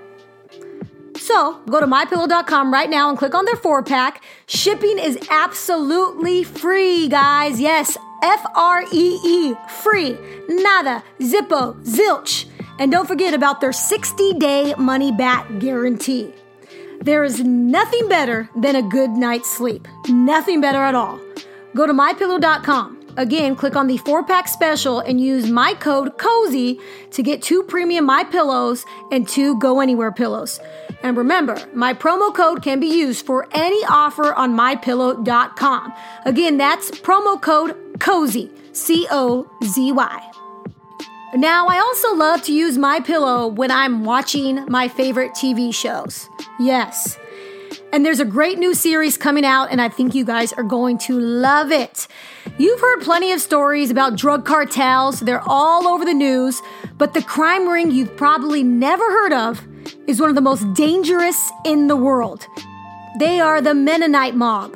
So 1.16 1.62
go 1.70 1.80
to 1.80 1.88
mypillow.com 1.88 2.72
right 2.74 2.90
now 2.90 3.10
and 3.10 3.18
click 3.18 3.36
on 3.36 3.46
their 3.46 3.56
four 3.56 3.84
pack. 3.84 4.24
Shipping 4.48 4.98
is 5.00 5.18
absolutely 5.30 6.44
free, 6.44 7.08
guys. 7.08 7.60
Yes, 7.60 7.98
F 8.24 8.46
R 8.56 8.84
E 8.92 9.20
E, 9.24 9.56
free. 9.84 10.18
Nada, 10.50 11.04
zippo, 11.20 11.82
zilch. 11.84 12.46
And 12.80 12.92
don't 12.92 13.08
forget 13.08 13.34
about 13.34 13.60
their 13.62 13.74
60 13.74 14.34
day 14.34 14.74
money 14.78 15.12
back 15.12 15.48
guarantee. 15.60 16.34
There 17.02 17.24
is 17.24 17.42
nothing 17.42 18.10
better 18.10 18.50
than 18.56 18.76
a 18.76 18.82
good 18.82 19.12
night's 19.12 19.50
sleep. 19.50 19.88
Nothing 20.08 20.62
better 20.62 20.80
at 20.80 20.96
all. 20.96 21.20
Go 21.76 21.88
to 21.88 21.94
mypillow.com. 21.94 22.99
Again, 23.20 23.58
click 23.58 23.76
on 23.76 23.88
the 23.88 23.98
four 23.98 24.24
pack 24.24 24.48
special 24.48 25.02
and 25.02 25.20
use 25.20 25.52
my 25.52 25.74
code 25.74 26.18
COZY 26.18 26.80
to 27.12 27.22
get 27.22 27.42
two 27.42 27.64
premium 27.64 28.06
My 28.06 28.24
Pillows 28.24 28.86
and 29.12 29.28
two 29.28 29.60
Go 29.60 29.82
Anywhere 29.82 30.14
pillows. 30.14 30.58
And 31.04 31.18
remember, 31.18 31.62
my 31.74 31.94
promo 31.94 32.34
code 32.34 32.64
can 32.64 32.80
be 32.80 32.88
used 32.88 33.26
for 33.26 33.46
any 33.52 33.84
offer 33.90 34.34
on 34.34 34.56
mypillow.com. 34.56 35.94
Again, 36.24 36.56
that's 36.56 36.92
promo 36.92 37.42
code 37.42 38.00
COZY, 38.00 38.50
C 38.72 39.06
O 39.12 39.52
Z 39.66 39.92
Y. 39.92 40.32
Now, 41.36 41.68
I 41.68 41.78
also 41.78 42.16
love 42.16 42.42
to 42.44 42.54
use 42.54 42.78
my 42.78 43.02
pillow 43.02 43.48
when 43.48 43.70
I'm 43.70 44.06
watching 44.06 44.66
my 44.70 44.88
favorite 44.88 45.34
TV 45.34 45.76
shows. 45.76 46.30
Yes. 46.58 47.20
And 47.92 48.06
there's 48.06 48.20
a 48.20 48.26
great 48.26 48.60
new 48.60 48.76
series 48.76 49.18
coming 49.18 49.44
out, 49.44 49.72
and 49.72 49.82
I 49.82 49.90
think 49.90 50.14
you 50.14 50.24
guys 50.24 50.54
are 50.54 50.64
going 50.64 51.00
to 51.00 51.20
love 51.20 51.72
it. 51.72 52.08
You've 52.60 52.80
heard 52.80 53.02
plenty 53.02 53.32
of 53.32 53.42
stories 53.42 53.90
about 53.90 54.16
drug 54.16 54.46
cartels, 54.46 55.22
they're 55.22 55.42
all 55.48 55.88
over 55.88 56.06
the 56.06 56.14
news, 56.14 56.62
but 56.98 57.16
the 57.16 57.24
crime 57.24 57.68
ring 57.68 57.90
you've 57.90 58.16
probably 58.16 58.64
never 58.64 59.04
heard 59.04 59.34
of 59.34 59.68
is 60.06 60.22
one 60.22 60.30
of 60.30 60.36
the 60.36 60.42
most 60.42 60.72
dangerous 60.76 61.52
in 61.66 61.88
the 61.88 61.96
world. 61.96 62.46
They 63.18 63.40
are 63.40 63.60
the 63.60 63.74
Mennonite 63.74 64.36
mob. 64.36 64.76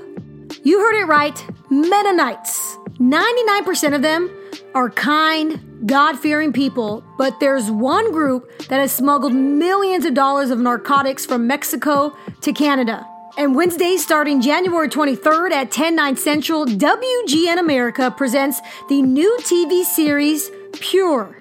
You 0.63 0.79
heard 0.79 0.95
it 0.95 1.05
right 1.05 1.45
Mennonites. 1.69 2.77
99% 2.99 3.95
of 3.95 4.01
them 4.01 4.29
are 4.73 4.89
kind, 4.89 5.72
God 5.85 6.17
fearing 6.17 6.53
people, 6.53 7.03
but 7.17 7.39
there's 7.39 7.69
one 7.69 8.11
group 8.11 8.57
that 8.69 8.79
has 8.79 8.93
smuggled 8.93 9.33
millions 9.33 10.05
of 10.05 10.13
dollars 10.13 10.49
of 10.49 10.59
narcotics 10.59 11.25
from 11.25 11.45
Mexico 11.45 12.15
to 12.41 12.53
Canada. 12.53 13.05
And 13.37 13.55
Wednesday, 13.55 13.97
starting 13.97 14.41
January 14.41 14.87
23rd 14.87 15.51
at 15.51 15.71
10, 15.71 15.95
9 15.95 16.15
Central, 16.15 16.65
WGN 16.65 17.57
America 17.59 18.11
presents 18.11 18.61
the 18.89 19.01
new 19.01 19.37
TV 19.41 19.83
series 19.83 20.51
Pure, 20.73 21.37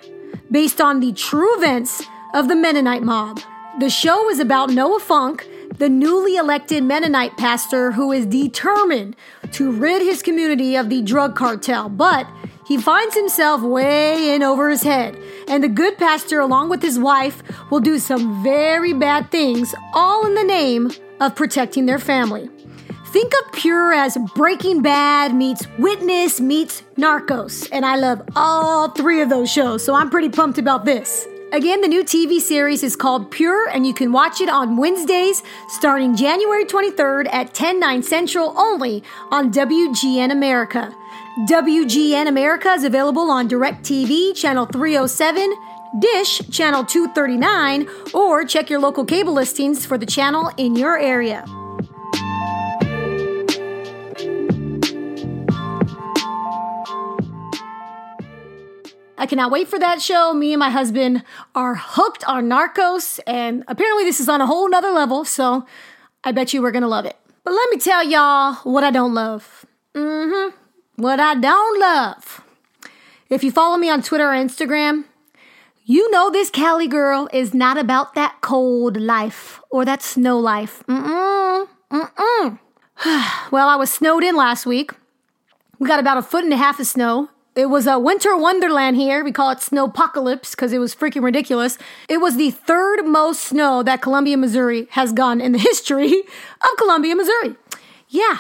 based 0.51 0.81
on 0.81 1.01
the 1.01 1.13
true 1.13 1.57
events 1.59 2.03
of 2.35 2.49
the 2.49 2.57
Mennonite 2.57 3.03
mob. 3.03 3.41
The 3.79 3.91
show 3.91 4.29
is 4.31 4.41
about 4.41 4.71
Noah 4.71 5.01
Funk, 5.01 5.49
the 5.79 5.89
newly 5.89 6.37
elected 6.37 6.83
Mennonite 6.83 7.37
pastor 7.37 7.93
who 7.93 8.11
is 8.11 8.27
determined 8.27 9.17
to 9.53 9.71
rid 9.71 10.03
his 10.03 10.23
community 10.23 10.77
of 10.77 10.89
the 10.89 11.03
drug 11.03 11.37
cartel, 11.37 11.89
but 11.89 12.27
he 12.67 12.79
finds 12.79 13.15
himself 13.15 13.63
way 13.63 14.35
in 14.35 14.43
over 14.43 14.71
his 14.71 14.83
head. 14.83 15.19
And 15.49 15.63
the 15.63 15.69
good 15.69 15.99
pastor, 15.99 16.41
along 16.41 16.71
with 16.71 16.83
his 16.83 16.99
wife, 16.99 17.43
will 17.71 17.81
do 17.81 17.99
some 17.99 18.43
very 18.43 18.93
bad 18.93 19.31
things, 19.31 19.75
all 19.95 20.27
in 20.27 20.35
the 20.35 20.45
name 20.45 20.91
of 21.21 21.35
protecting 21.35 21.87
their 21.87 21.99
family. 21.99 22.49
Think 23.13 23.33
of 23.35 23.53
Pure 23.53 23.93
as 23.93 24.17
Breaking 24.35 24.81
Bad 24.81 25.35
meets 25.35 25.67
Witness 25.79 26.41
meets 26.41 26.83
Narcos, 26.97 27.69
and 27.71 27.85
I 27.85 27.97
love 27.97 28.23
all 28.35 28.89
three 28.89 29.21
of 29.21 29.29
those 29.29 29.53
shows, 29.53 29.85
so 29.85 29.95
I'm 29.95 30.09
pretty 30.09 30.31
pumped 30.31 30.59
about 30.59 30.87
this. 30.87 31.27
Again, 31.53 31.83
the 31.83 31.89
new 31.89 32.03
TV 32.03 32.41
series 32.41 32.83
is 32.83 32.97
called 32.97 33.31
Pure, 33.31 33.69
and 33.69 33.87
you 33.87 33.93
can 33.93 34.11
watch 34.13 34.41
it 34.41 34.49
on 34.49 34.79
Wednesdays 34.79 35.43
starting 35.69 36.17
January 36.17 36.65
23rd 36.65 37.29
at 37.31 37.53
10, 37.53 37.79
9 37.79 38.03
Central 38.03 38.55
only 38.57 39.03
on 39.31 39.53
WGN 39.53 40.33
America. 40.33 40.95
WGN 41.39 42.29
America 42.29 42.69
is 42.73 42.85
available 42.85 43.31
on 43.31 43.49
DirecTV, 43.49 44.37
Channel 44.37 44.67
307, 44.67 45.55
Dish, 45.99 46.43
Channel 46.51 46.85
239, 46.85 47.89
or 48.13 48.45
check 48.45 48.69
your 48.69 48.79
local 48.79 49.07
cable 49.07 49.33
listings 49.33 49.87
for 49.87 49.97
the 49.97 50.05
channel 50.05 50.51
in 50.59 50.77
your 50.77 50.99
area. 50.99 51.47
I 59.17 59.27
cannot 59.27 59.51
wait 59.51 59.69
for 59.69 59.79
that 59.79 60.03
show. 60.03 60.35
Me 60.35 60.53
and 60.53 60.61
my 60.61 60.69
husband 60.69 61.23
are 61.55 61.77
hooked 61.77 62.25
on 62.29 62.47
Narcos, 62.51 63.21
and 63.27 63.65
apparently 63.69 64.05
this 64.05 64.21
is 64.21 64.29
on 64.29 64.43
a 64.43 64.47
whole 64.47 64.69
nother 64.69 64.91
level, 64.91 65.25
so 65.25 65.65
I 66.25 66.33
bet 66.33 66.53
you 66.53 66.61
we're 66.61 66.73
gonna 66.73 66.89
love 66.89 67.07
it. 67.07 67.17
But 67.43 67.55
let 67.55 67.71
me 67.71 67.79
tell 67.79 68.05
y'all 68.05 68.57
what 68.65 68.85
I 68.85 68.91
don't 68.91 69.15
love. 69.15 69.65
Mm 69.95 70.51
hmm. 70.51 70.62
What 70.97 71.21
I 71.21 71.35
don't 71.35 71.81
love. 71.81 72.43
If 73.31 73.43
you 73.43 73.51
follow 73.51 73.79
me 73.79 73.89
on 73.89 74.03
Twitter 74.03 74.29
or 74.29 74.35
Instagram, 74.35 75.05
you 75.85 76.11
know 76.11 76.31
this 76.31 76.51
Cali 76.51 76.87
girl 76.87 77.29
is 77.33 77.55
not 77.55 77.79
about 77.79 78.15
that 78.15 78.37
cold 78.41 78.97
life 79.01 79.61
or 79.71 79.85
that 79.85 80.03
snow 80.03 80.39
life. 80.39 80.83
Mm-mm. 80.87 81.67
Mm-mm. 81.91 82.59
well, 83.51 83.69
I 83.69 83.77
was 83.77 83.91
snowed 83.91 84.23
in 84.23 84.37
last 84.37 84.67
week. 84.67 84.93
We 85.79 85.89
got 85.89 85.99
about 85.99 86.19
a 86.19 86.23
foot 86.23 86.45
and 86.45 86.53
a 86.53 86.57
half 86.57 86.79
of 86.79 86.87
snow. 86.87 87.31
It 87.55 87.67
was 87.67 87.87
a 87.87 87.99
winter 87.99 88.37
wonderland 88.37 88.97
here. 88.97 89.25
We 89.25 89.33
call 89.33 89.51
it 89.51 89.59
snowpocalypse 89.59 90.53
because 90.53 90.73
it 90.73 90.79
was 90.79 90.95
freaking 90.95 91.23
ridiculous. 91.23 91.77
It 92.09 92.19
was 92.19 92.37
the 92.37 92.51
third 92.51 93.05
most 93.05 93.45
snow 93.45 93.83
that 93.83 94.01
Columbia, 94.01 94.37
Missouri 94.37 94.87
has 94.91 95.13
gone 95.13 95.41
in 95.41 95.53
the 95.53 95.59
history 95.71 96.13
of 96.61 96.77
Columbia, 96.79 97.17
Missouri. 97.17 97.57
Yeah, 98.09 98.39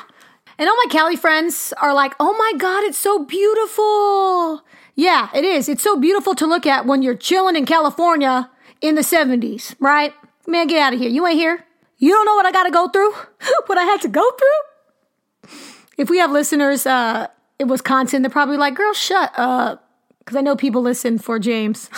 and 0.59 0.69
all 0.69 0.77
my 0.77 0.91
Cali 0.91 1.17
friends 1.17 1.73
are 1.81 1.95
like, 1.95 2.15
oh 2.21 2.37
my 2.37 2.59
God, 2.59 2.85
it's 2.85 2.99
so 2.99 3.25
beautiful. 3.25 4.63
Yeah, 4.95 5.29
it 5.35 5.45
is. 5.45 5.69
It's 5.69 5.83
so 5.83 5.99
beautiful 5.99 6.35
to 6.35 6.47
look 6.47 6.67
at 6.67 6.87
when 6.87 7.03
you're 7.03 7.17
chilling 7.17 7.57
in 7.57 7.67
California 7.67 8.51
in 8.81 8.95
the 8.95 9.03
70s, 9.03 9.75
right? 9.81 10.13
Man, 10.47 10.67
get 10.67 10.83
out 10.83 10.93
of 10.93 11.01
here. 11.01 11.09
You 11.09 11.27
ain't 11.27 11.39
here. 11.39 11.65
You 11.99 12.11
don't 12.11 12.27
know 12.27 12.35
what 12.35 12.47
I 12.47 12.53
got 12.53 12.65
to 12.65 12.71
go 12.71 12.89
through? 12.89 13.13
what 13.67 13.79
I 13.79 13.85
had 13.85 14.01
to 14.03 14.09
go 14.09 14.29
through? 14.33 15.51
If 15.97 16.11
we 16.11 16.19
have 16.19 16.31
listeners 16.31 16.87
uh, 16.87 17.29
in 17.59 17.69
Wisconsin, 17.69 18.23
they're 18.23 18.31
probably 18.31 18.57
like, 18.57 18.75
girl, 18.75 18.93
shut 18.93 19.33
up. 19.37 19.89
Because 20.19 20.37
I 20.37 20.41
know 20.41 20.57
people 20.57 20.83
listen 20.83 21.19
for 21.19 21.39
James. 21.39 21.89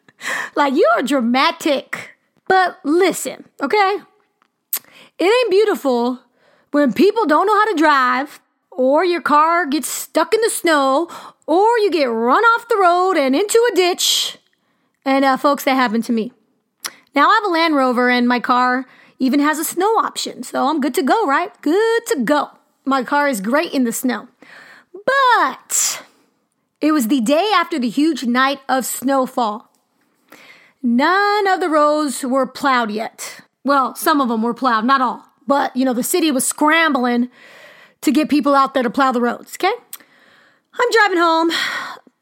like, 0.56 0.74
you 0.74 0.88
are 0.96 1.02
dramatic. 1.02 2.16
But 2.48 2.78
listen, 2.84 3.44
okay? 3.62 3.98
It 5.18 5.24
ain't 5.24 5.50
beautiful 5.50 6.20
when 6.74 6.92
people 6.92 7.24
don't 7.24 7.46
know 7.46 7.56
how 7.56 7.66
to 7.66 7.78
drive, 7.78 8.40
or 8.72 9.04
your 9.04 9.20
car 9.20 9.64
gets 9.64 9.86
stuck 9.86 10.34
in 10.34 10.40
the 10.40 10.50
snow, 10.50 11.08
or 11.46 11.78
you 11.78 11.88
get 11.88 12.06
run 12.06 12.42
off 12.42 12.66
the 12.66 12.76
road 12.76 13.16
and 13.16 13.36
into 13.36 13.64
a 13.72 13.76
ditch. 13.76 14.38
And 15.04 15.24
uh, 15.24 15.36
folks, 15.36 15.62
that 15.62 15.76
happened 15.76 16.02
to 16.06 16.12
me. 16.12 16.32
Now 17.14 17.30
I 17.30 17.34
have 17.36 17.44
a 17.44 17.54
Land 17.54 17.76
Rover, 17.76 18.10
and 18.10 18.26
my 18.26 18.40
car 18.40 18.86
even 19.20 19.38
has 19.38 19.60
a 19.60 19.64
snow 19.64 19.86
option, 19.98 20.42
so 20.42 20.66
I'm 20.66 20.80
good 20.80 20.94
to 20.94 21.02
go, 21.04 21.24
right? 21.28 21.52
Good 21.62 22.06
to 22.08 22.24
go. 22.24 22.50
My 22.84 23.04
car 23.04 23.28
is 23.28 23.40
great 23.40 23.72
in 23.72 23.84
the 23.84 23.92
snow. 23.92 24.26
But 24.92 26.02
it 26.80 26.90
was 26.90 27.06
the 27.06 27.20
day 27.20 27.52
after 27.54 27.78
the 27.78 27.88
huge 27.88 28.24
night 28.24 28.58
of 28.68 28.84
snowfall. 28.84 29.70
None 30.82 31.46
of 31.46 31.60
the 31.60 31.68
roads 31.68 32.24
were 32.24 32.48
plowed 32.48 32.90
yet. 32.90 33.42
Well, 33.62 33.94
some 33.94 34.20
of 34.20 34.26
them 34.26 34.42
were 34.42 34.54
plowed, 34.54 34.84
not 34.84 35.00
all. 35.00 35.28
But, 35.46 35.76
you 35.76 35.84
know, 35.84 35.92
the 35.92 36.02
city 36.02 36.30
was 36.30 36.46
scrambling 36.46 37.30
to 38.00 38.12
get 38.12 38.28
people 38.28 38.54
out 38.54 38.74
there 38.74 38.82
to 38.82 38.90
plow 38.90 39.12
the 39.12 39.20
roads, 39.20 39.56
okay? 39.56 39.72
I'm 40.74 40.90
driving 40.90 41.18
home. 41.18 41.50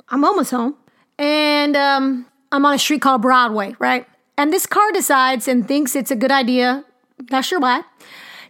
I'm 0.08 0.24
almost 0.24 0.50
home. 0.50 0.76
And 1.18 1.76
um, 1.76 2.26
I'm 2.50 2.66
on 2.66 2.74
a 2.74 2.78
street 2.78 3.02
called 3.02 3.22
Broadway, 3.22 3.74
right? 3.78 4.06
And 4.36 4.52
this 4.52 4.66
car 4.66 4.90
decides 4.92 5.46
and 5.46 5.66
thinks 5.66 5.94
it's 5.94 6.10
a 6.10 6.16
good 6.16 6.32
idea, 6.32 6.84
not 7.30 7.44
sure 7.44 7.60
why, 7.60 7.82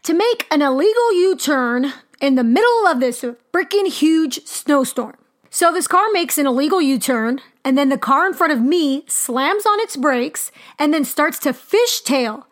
to 0.04 0.14
make 0.14 0.46
an 0.50 0.62
illegal 0.62 1.12
U 1.12 1.36
turn 1.36 1.92
in 2.20 2.34
the 2.34 2.44
middle 2.44 2.86
of 2.86 3.00
this 3.00 3.24
freaking 3.52 3.88
huge 3.88 4.46
snowstorm. 4.46 5.16
So 5.50 5.70
this 5.70 5.86
car 5.86 6.06
makes 6.12 6.38
an 6.38 6.46
illegal 6.46 6.80
U 6.80 6.98
turn, 6.98 7.40
and 7.64 7.76
then 7.76 7.90
the 7.90 7.98
car 7.98 8.26
in 8.26 8.32
front 8.32 8.52
of 8.52 8.62
me 8.62 9.04
slams 9.06 9.66
on 9.66 9.80
its 9.80 9.96
brakes 9.96 10.50
and 10.78 10.94
then 10.94 11.04
starts 11.04 11.38
to 11.40 11.52
fishtail. 11.52 12.44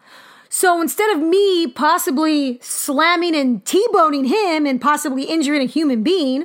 So 0.52 0.82
instead 0.82 1.16
of 1.16 1.22
me 1.22 1.68
possibly 1.68 2.58
slamming 2.60 3.36
and 3.36 3.64
T 3.64 3.86
boning 3.92 4.24
him 4.24 4.66
and 4.66 4.80
possibly 4.80 5.22
injuring 5.22 5.62
a 5.62 5.66
human 5.66 6.02
being, 6.02 6.44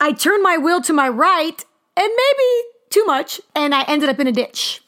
I 0.00 0.12
turned 0.12 0.42
my 0.42 0.56
wheel 0.56 0.80
to 0.80 0.94
my 0.94 1.08
right 1.08 1.64
and 1.96 2.10
maybe 2.16 2.68
too 2.88 3.04
much, 3.04 3.40
and 3.54 3.74
I 3.74 3.82
ended 3.82 4.08
up 4.08 4.18
in 4.18 4.26
a 4.26 4.32
ditch. 4.32 4.80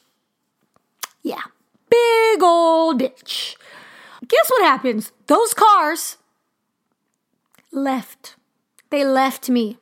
Yeah, 1.23 1.43
big 1.91 2.43
old 2.43 2.99
ditch. 3.01 3.57
Guess 4.27 4.51
what 4.51 4.65
happens? 4.65 5.13
Those 5.27 5.53
cars 5.53 6.17
left. 7.71 8.37
They 8.89 9.05
left 9.05 9.51
me. 9.51 9.77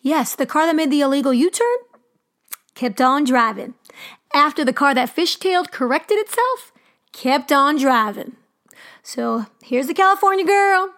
Yes, 0.00 0.34
the 0.34 0.46
car 0.46 0.64
that 0.66 0.76
made 0.76 0.90
the 0.90 1.02
illegal 1.02 1.34
U 1.34 1.50
turn 1.50 1.76
kept 2.74 3.00
on 3.00 3.24
driving. 3.24 3.74
After 4.32 4.64
the 4.64 4.72
car 4.72 4.94
that 4.94 5.14
fishtailed 5.14 5.70
corrected 5.70 6.18
itself, 6.18 6.72
kept 7.16 7.50
on 7.50 7.78
driving. 7.78 8.36
So 9.02 9.46
here's 9.62 9.86
the 9.86 9.94
California 9.94 10.44
girl 10.44 10.92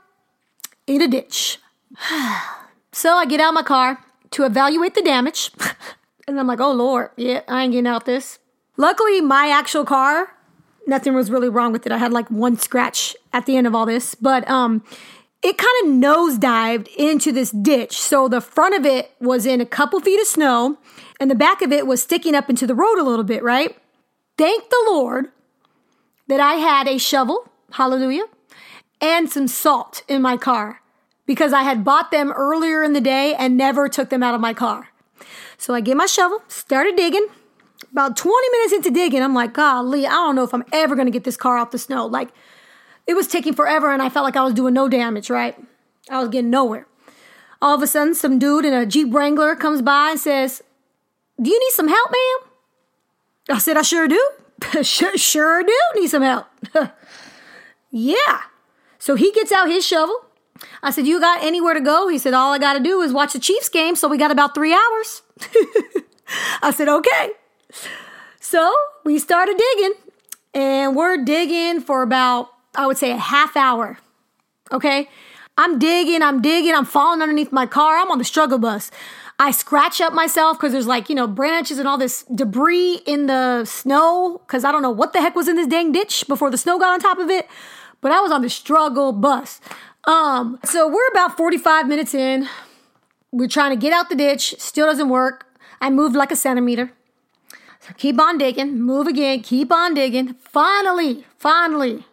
in 0.86 1.00
a 1.00 1.08
ditch. 1.08 1.58
so 2.92 3.14
I 3.14 3.24
get 3.24 3.40
out 3.40 3.54
my 3.54 3.62
car 3.62 4.04
to 4.32 4.44
evaluate 4.44 4.94
the 4.94 5.02
damage. 5.02 5.50
and 6.28 6.38
I'm 6.38 6.46
like, 6.46 6.60
oh 6.60 6.72
Lord, 6.72 7.10
yeah, 7.16 7.42
I 7.46 7.62
ain't 7.62 7.72
getting 7.72 7.86
out 7.86 8.04
this. 8.04 8.38
Luckily, 8.76 9.20
my 9.20 9.48
actual 9.48 9.84
car, 9.84 10.34
nothing 10.86 11.14
was 11.14 11.30
really 11.30 11.48
wrong 11.48 11.72
with 11.72 11.86
it. 11.86 11.92
I 11.92 11.98
had 11.98 12.12
like 12.12 12.30
one 12.30 12.56
scratch 12.56 13.16
at 13.32 13.46
the 13.46 13.56
end 13.56 13.66
of 13.66 13.74
all 13.74 13.86
this, 13.86 14.14
but 14.14 14.48
um, 14.48 14.84
it 15.42 15.56
kind 15.56 15.84
of 15.84 15.90
nosedived 15.90 16.88
into 16.96 17.30
this 17.32 17.50
ditch. 17.50 17.96
So 17.96 18.28
the 18.28 18.40
front 18.40 18.74
of 18.74 18.84
it 18.84 19.12
was 19.20 19.46
in 19.46 19.60
a 19.60 19.66
couple 19.66 20.00
feet 20.00 20.20
of 20.20 20.26
snow, 20.26 20.78
and 21.20 21.30
the 21.30 21.36
back 21.36 21.62
of 21.62 21.72
it 21.72 21.86
was 21.86 22.02
sticking 22.02 22.34
up 22.34 22.50
into 22.50 22.66
the 22.66 22.74
road 22.74 22.98
a 22.98 23.04
little 23.04 23.24
bit, 23.24 23.42
right? 23.42 23.76
Thank 24.36 24.70
the 24.70 24.82
Lord 24.86 25.32
that 26.28 26.40
I 26.40 26.54
had 26.54 26.86
a 26.86 26.98
shovel, 26.98 27.48
hallelujah, 27.72 28.24
and 29.00 29.28
some 29.28 29.48
salt 29.48 30.02
in 30.08 30.22
my 30.22 30.36
car 30.36 30.82
because 31.26 31.52
I 31.52 31.62
had 31.62 31.84
bought 31.84 32.10
them 32.10 32.32
earlier 32.32 32.82
in 32.82 32.92
the 32.92 33.00
day 33.00 33.34
and 33.34 33.56
never 33.56 33.88
took 33.88 34.10
them 34.10 34.22
out 34.22 34.34
of 34.34 34.40
my 34.40 34.54
car. 34.54 34.88
So 35.56 35.74
I 35.74 35.80
get 35.80 35.96
my 35.96 36.06
shovel, 36.06 36.42
started 36.48 36.96
digging. 36.96 37.26
About 37.92 38.16
20 38.16 38.48
minutes 38.50 38.72
into 38.72 38.90
digging, 38.90 39.22
I'm 39.22 39.34
like, 39.34 39.54
golly, 39.54 40.06
I 40.06 40.10
don't 40.10 40.36
know 40.36 40.44
if 40.44 40.54
I'm 40.54 40.64
ever 40.72 40.94
gonna 40.94 41.10
get 41.10 41.24
this 41.24 41.36
car 41.36 41.58
out 41.58 41.72
the 41.72 41.78
snow. 41.78 42.06
Like, 42.06 42.28
it 43.06 43.14
was 43.14 43.26
taking 43.26 43.54
forever 43.54 43.92
and 43.92 44.02
I 44.02 44.08
felt 44.08 44.24
like 44.24 44.36
I 44.36 44.44
was 44.44 44.54
doing 44.54 44.74
no 44.74 44.88
damage, 44.88 45.30
right? 45.30 45.56
I 46.10 46.20
was 46.20 46.28
getting 46.28 46.50
nowhere. 46.50 46.86
All 47.60 47.74
of 47.74 47.82
a 47.82 47.86
sudden, 47.86 48.14
some 48.14 48.38
dude 48.38 48.64
in 48.64 48.72
a 48.72 48.86
Jeep 48.86 49.12
Wrangler 49.12 49.56
comes 49.56 49.82
by 49.82 50.10
and 50.10 50.20
says, 50.20 50.62
Do 51.40 51.50
you 51.50 51.58
need 51.58 51.72
some 51.72 51.88
help, 51.88 52.10
ma'am? 52.10 52.50
I 53.50 53.58
said, 53.58 53.76
I 53.76 53.82
sure 53.82 54.06
do. 54.06 54.30
sure, 54.82 55.16
sure 55.16 55.62
do 55.62 55.78
need 55.94 56.08
some 56.08 56.22
help. 56.22 56.46
yeah. 57.90 58.42
So 58.98 59.14
he 59.14 59.32
gets 59.32 59.52
out 59.52 59.68
his 59.68 59.86
shovel. 59.86 60.24
I 60.82 60.90
said, 60.90 61.06
You 61.06 61.20
got 61.20 61.42
anywhere 61.42 61.74
to 61.74 61.80
go? 61.80 62.08
He 62.08 62.18
said, 62.18 62.34
All 62.34 62.52
I 62.52 62.58
got 62.58 62.74
to 62.74 62.80
do 62.80 63.00
is 63.00 63.12
watch 63.12 63.32
the 63.32 63.38
Chiefs 63.38 63.68
game. 63.68 63.96
So 63.96 64.08
we 64.08 64.18
got 64.18 64.30
about 64.30 64.54
three 64.54 64.72
hours. 64.72 65.22
I 66.62 66.72
said, 66.72 66.88
Okay. 66.88 67.30
So 68.40 68.72
we 69.04 69.18
started 69.18 69.56
digging 69.56 69.94
and 70.54 70.96
we're 70.96 71.24
digging 71.24 71.80
for 71.80 72.02
about 72.02 72.50
I 72.74 72.86
would 72.86 72.98
say 72.98 73.10
a 73.12 73.16
half 73.16 73.56
hour. 73.56 73.98
Okay? 74.72 75.08
I'm 75.56 75.78
digging, 75.78 76.22
I'm 76.22 76.40
digging, 76.40 76.74
I'm 76.74 76.84
falling 76.84 77.20
underneath 77.20 77.50
my 77.50 77.66
car. 77.66 77.98
I'm 77.98 78.10
on 78.10 78.18
the 78.18 78.24
struggle 78.24 78.58
bus. 78.58 78.90
I 79.38 79.52
scratch 79.52 80.00
up 80.00 80.12
myself 80.12 80.58
because 80.58 80.72
there's 80.72 80.86
like, 80.86 81.08
you 81.08 81.14
know, 81.14 81.28
branches 81.28 81.78
and 81.78 81.86
all 81.86 81.96
this 81.98 82.24
debris 82.24 83.02
in 83.06 83.26
the 83.26 83.64
snow 83.64 84.42
because 84.46 84.64
I 84.64 84.72
don't 84.72 84.82
know 84.82 84.90
what 84.90 85.12
the 85.12 85.20
heck 85.20 85.36
was 85.36 85.46
in 85.46 85.56
this 85.56 85.68
dang 85.68 85.92
ditch 85.92 86.24
before 86.26 86.50
the 86.50 86.58
snow 86.58 86.78
got 86.78 86.92
on 86.92 87.00
top 87.00 87.18
of 87.18 87.30
it. 87.30 87.46
But 88.00 88.12
I 88.12 88.20
was 88.20 88.32
on 88.32 88.42
the 88.42 88.50
struggle 88.50 89.12
bus. 89.12 89.60
Um, 90.04 90.58
so 90.64 90.88
we're 90.88 91.08
about 91.08 91.36
45 91.36 91.86
minutes 91.86 92.14
in. 92.14 92.48
We're 93.30 93.48
trying 93.48 93.70
to 93.70 93.76
get 93.76 93.92
out 93.92 94.08
the 94.08 94.16
ditch, 94.16 94.54
still 94.58 94.86
doesn't 94.86 95.08
work. 95.08 95.46
I 95.80 95.90
moved 95.90 96.16
like 96.16 96.32
a 96.32 96.36
centimeter. 96.36 96.92
So 97.80 97.94
keep 97.96 98.20
on 98.20 98.38
digging, 98.38 98.80
move 98.80 99.06
again, 99.06 99.42
keep 99.42 99.70
on 99.70 99.94
digging. 99.94 100.34
Finally, 100.34 101.24
finally, 101.36 102.04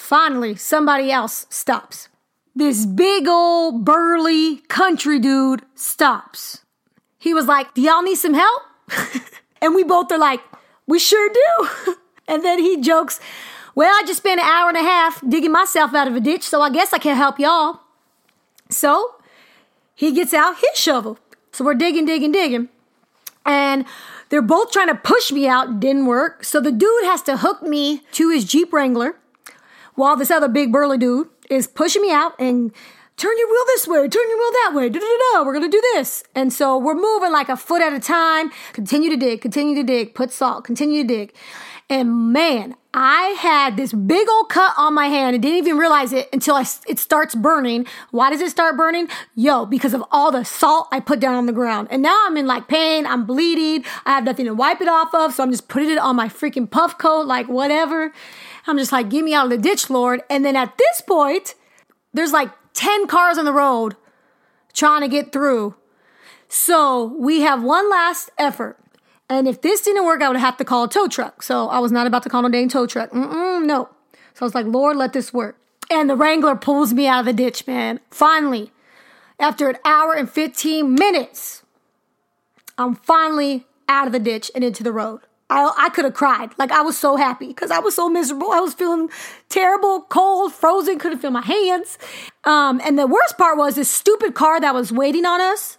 Finally, 0.00 0.56
somebody 0.56 1.12
else 1.12 1.46
stops. 1.50 2.08
This 2.56 2.86
big 2.86 3.28
old 3.28 3.84
burly 3.84 4.56
country 4.66 5.18
dude 5.18 5.62
stops. 5.74 6.64
He 7.20 7.32
was 7.32 7.46
like, 7.46 7.74
Do 7.74 7.82
y'all 7.82 8.02
need 8.02 8.16
some 8.16 8.34
help? 8.34 8.62
and 9.62 9.76
we 9.76 9.84
both 9.84 10.10
are 10.10 10.18
like, 10.18 10.40
We 10.88 10.98
sure 10.98 11.32
do. 11.32 11.94
and 12.28 12.44
then 12.44 12.58
he 12.58 12.80
jokes, 12.80 13.20
Well, 13.76 13.94
I 13.94 14.02
just 14.04 14.18
spent 14.18 14.40
an 14.40 14.46
hour 14.46 14.68
and 14.68 14.78
a 14.78 14.82
half 14.82 15.22
digging 15.28 15.52
myself 15.52 15.94
out 15.94 16.08
of 16.08 16.16
a 16.16 16.20
ditch, 16.20 16.42
so 16.42 16.60
I 16.62 16.70
guess 16.70 16.92
I 16.92 16.98
can't 16.98 17.18
help 17.18 17.38
y'all. 17.38 17.80
So 18.70 19.14
he 19.94 20.12
gets 20.12 20.34
out 20.34 20.56
his 20.56 20.80
shovel. 20.80 21.18
So 21.52 21.64
we're 21.64 21.74
digging, 21.74 22.06
digging, 22.06 22.32
digging. 22.32 22.68
And 23.44 23.84
they're 24.30 24.40
both 24.40 24.70
trying 24.70 24.88
to 24.88 24.94
push 24.94 25.30
me 25.30 25.46
out, 25.46 25.78
didn't 25.80 26.06
work. 26.06 26.44
So 26.44 26.60
the 26.60 26.72
dude 26.72 27.04
has 27.04 27.20
to 27.22 27.36
hook 27.36 27.62
me 27.62 28.02
to 28.12 28.30
his 28.30 28.44
Jeep 28.44 28.72
Wrangler 28.72 29.16
while 29.94 30.16
this 30.16 30.30
other 30.30 30.48
big 30.48 30.72
burly 30.72 30.96
dude 30.96 31.28
is 31.50 31.66
pushing 31.66 32.00
me 32.00 32.12
out 32.12 32.34
and 32.38 32.72
turn 33.20 33.36
your 33.38 33.48
wheel 33.48 33.64
this 33.66 33.86
way, 33.86 34.08
turn 34.08 34.28
your 34.28 34.38
wheel 34.38 34.52
that 34.52 34.72
way, 34.74 34.88
da 34.88 34.98
da 34.98 35.06
da. 35.34 35.44
We're 35.44 35.52
gonna 35.52 35.68
do 35.68 35.82
this, 35.94 36.24
and 36.34 36.52
so 36.52 36.78
we're 36.78 36.94
moving 36.94 37.32
like 37.32 37.48
a 37.48 37.56
foot 37.56 37.82
at 37.82 37.92
a 37.92 38.00
time. 38.00 38.50
Continue 38.72 39.10
to 39.10 39.16
dig, 39.16 39.40
continue 39.42 39.74
to 39.74 39.82
dig, 39.82 40.14
put 40.14 40.32
salt, 40.32 40.64
continue 40.64 41.02
to 41.02 41.08
dig, 41.08 41.34
and 41.90 42.32
man, 42.32 42.76
I 42.94 43.36
had 43.40 43.76
this 43.76 43.92
big 43.92 44.28
old 44.28 44.48
cut 44.48 44.74
on 44.76 44.94
my 44.94 45.06
hand 45.06 45.34
and 45.34 45.42
didn't 45.42 45.58
even 45.58 45.76
realize 45.76 46.12
it 46.12 46.28
until 46.32 46.54
I, 46.54 46.64
it 46.86 47.00
starts 47.00 47.34
burning. 47.34 47.84
Why 48.12 48.30
does 48.30 48.40
it 48.40 48.50
start 48.50 48.76
burning? 48.76 49.08
Yo, 49.34 49.66
because 49.66 49.92
of 49.92 50.04
all 50.12 50.30
the 50.30 50.44
salt 50.44 50.86
I 50.92 51.00
put 51.00 51.18
down 51.18 51.34
on 51.34 51.46
the 51.46 51.52
ground. 51.52 51.88
And 51.90 52.00
now 52.00 52.16
I'm 52.26 52.36
in 52.36 52.46
like 52.46 52.68
pain. 52.68 53.06
I'm 53.06 53.26
bleeding. 53.26 53.84
I 54.06 54.12
have 54.12 54.22
nothing 54.22 54.46
to 54.46 54.54
wipe 54.54 54.80
it 54.80 54.88
off 54.88 55.12
of. 55.12 55.34
So 55.34 55.42
I'm 55.42 55.50
just 55.50 55.68
putting 55.68 55.90
it 55.90 55.98
on 55.98 56.14
my 56.14 56.28
freaking 56.28 56.70
puff 56.70 56.96
coat, 56.96 57.26
like 57.26 57.48
whatever. 57.48 58.12
I'm 58.68 58.78
just 58.78 58.92
like, 58.92 59.08
get 59.08 59.24
me 59.24 59.34
out 59.34 59.46
of 59.46 59.50
the 59.50 59.58
ditch, 59.58 59.90
Lord. 59.90 60.22
And 60.30 60.44
then 60.44 60.54
at 60.54 60.78
this 60.78 61.00
point, 61.00 61.56
there's 62.14 62.32
like 62.32 62.50
10 62.74 63.06
cars 63.06 63.38
on 63.38 63.44
the 63.44 63.52
road 63.52 63.96
trying 64.72 65.02
to 65.02 65.08
get 65.08 65.32
through. 65.32 65.74
So 66.48 67.14
we 67.18 67.40
have 67.40 67.62
one 67.62 67.88
last 67.90 68.30
effort. 68.38 68.78
And 69.28 69.46
if 69.46 69.62
this 69.62 69.82
didn't 69.82 70.04
work, 70.04 70.22
I 70.22 70.28
would 70.28 70.38
have 70.38 70.56
to 70.56 70.64
call 70.64 70.84
a 70.84 70.88
tow 70.88 71.06
truck. 71.06 71.42
So 71.42 71.68
I 71.68 71.78
was 71.78 71.92
not 71.92 72.06
about 72.06 72.24
to 72.24 72.28
call 72.28 72.42
no 72.42 72.48
dang 72.48 72.68
tow 72.68 72.86
truck. 72.86 73.10
Mm-mm, 73.10 73.64
no. 73.64 73.88
So 74.34 74.42
I 74.42 74.44
was 74.44 74.54
like, 74.54 74.66
Lord, 74.66 74.96
let 74.96 75.12
this 75.12 75.32
work. 75.32 75.56
And 75.90 76.10
the 76.10 76.16
Wrangler 76.16 76.56
pulls 76.56 76.92
me 76.92 77.06
out 77.06 77.20
of 77.20 77.26
the 77.26 77.32
ditch, 77.32 77.66
man. 77.66 78.00
Finally, 78.10 78.72
after 79.38 79.68
an 79.68 79.76
hour 79.84 80.14
and 80.14 80.30
15 80.30 80.94
minutes, 80.94 81.62
I'm 82.76 82.94
finally 82.94 83.66
out 83.88 84.06
of 84.06 84.12
the 84.12 84.18
ditch 84.18 84.50
and 84.54 84.64
into 84.64 84.82
the 84.82 84.92
road. 84.92 85.20
I, 85.50 85.72
I 85.76 85.88
could 85.90 86.04
have 86.04 86.14
cried. 86.14 86.50
Like 86.58 86.70
I 86.70 86.80
was 86.80 86.96
so 86.96 87.16
happy 87.16 87.48
because 87.48 87.70
I 87.70 87.80
was 87.80 87.94
so 87.94 88.08
miserable. 88.08 88.52
I 88.52 88.60
was 88.60 88.72
feeling 88.72 89.10
terrible, 89.48 90.02
cold, 90.02 90.54
frozen, 90.54 90.98
couldn't 90.98 91.18
feel 91.18 91.32
my 91.32 91.42
hands. 91.42 91.98
Um, 92.44 92.80
and 92.84 92.98
the 92.98 93.06
worst 93.06 93.36
part 93.36 93.58
was 93.58 93.74
this 93.74 93.90
stupid 93.90 94.34
car 94.34 94.60
that 94.60 94.74
was 94.74 94.92
waiting 94.92 95.26
on 95.26 95.40
us 95.40 95.78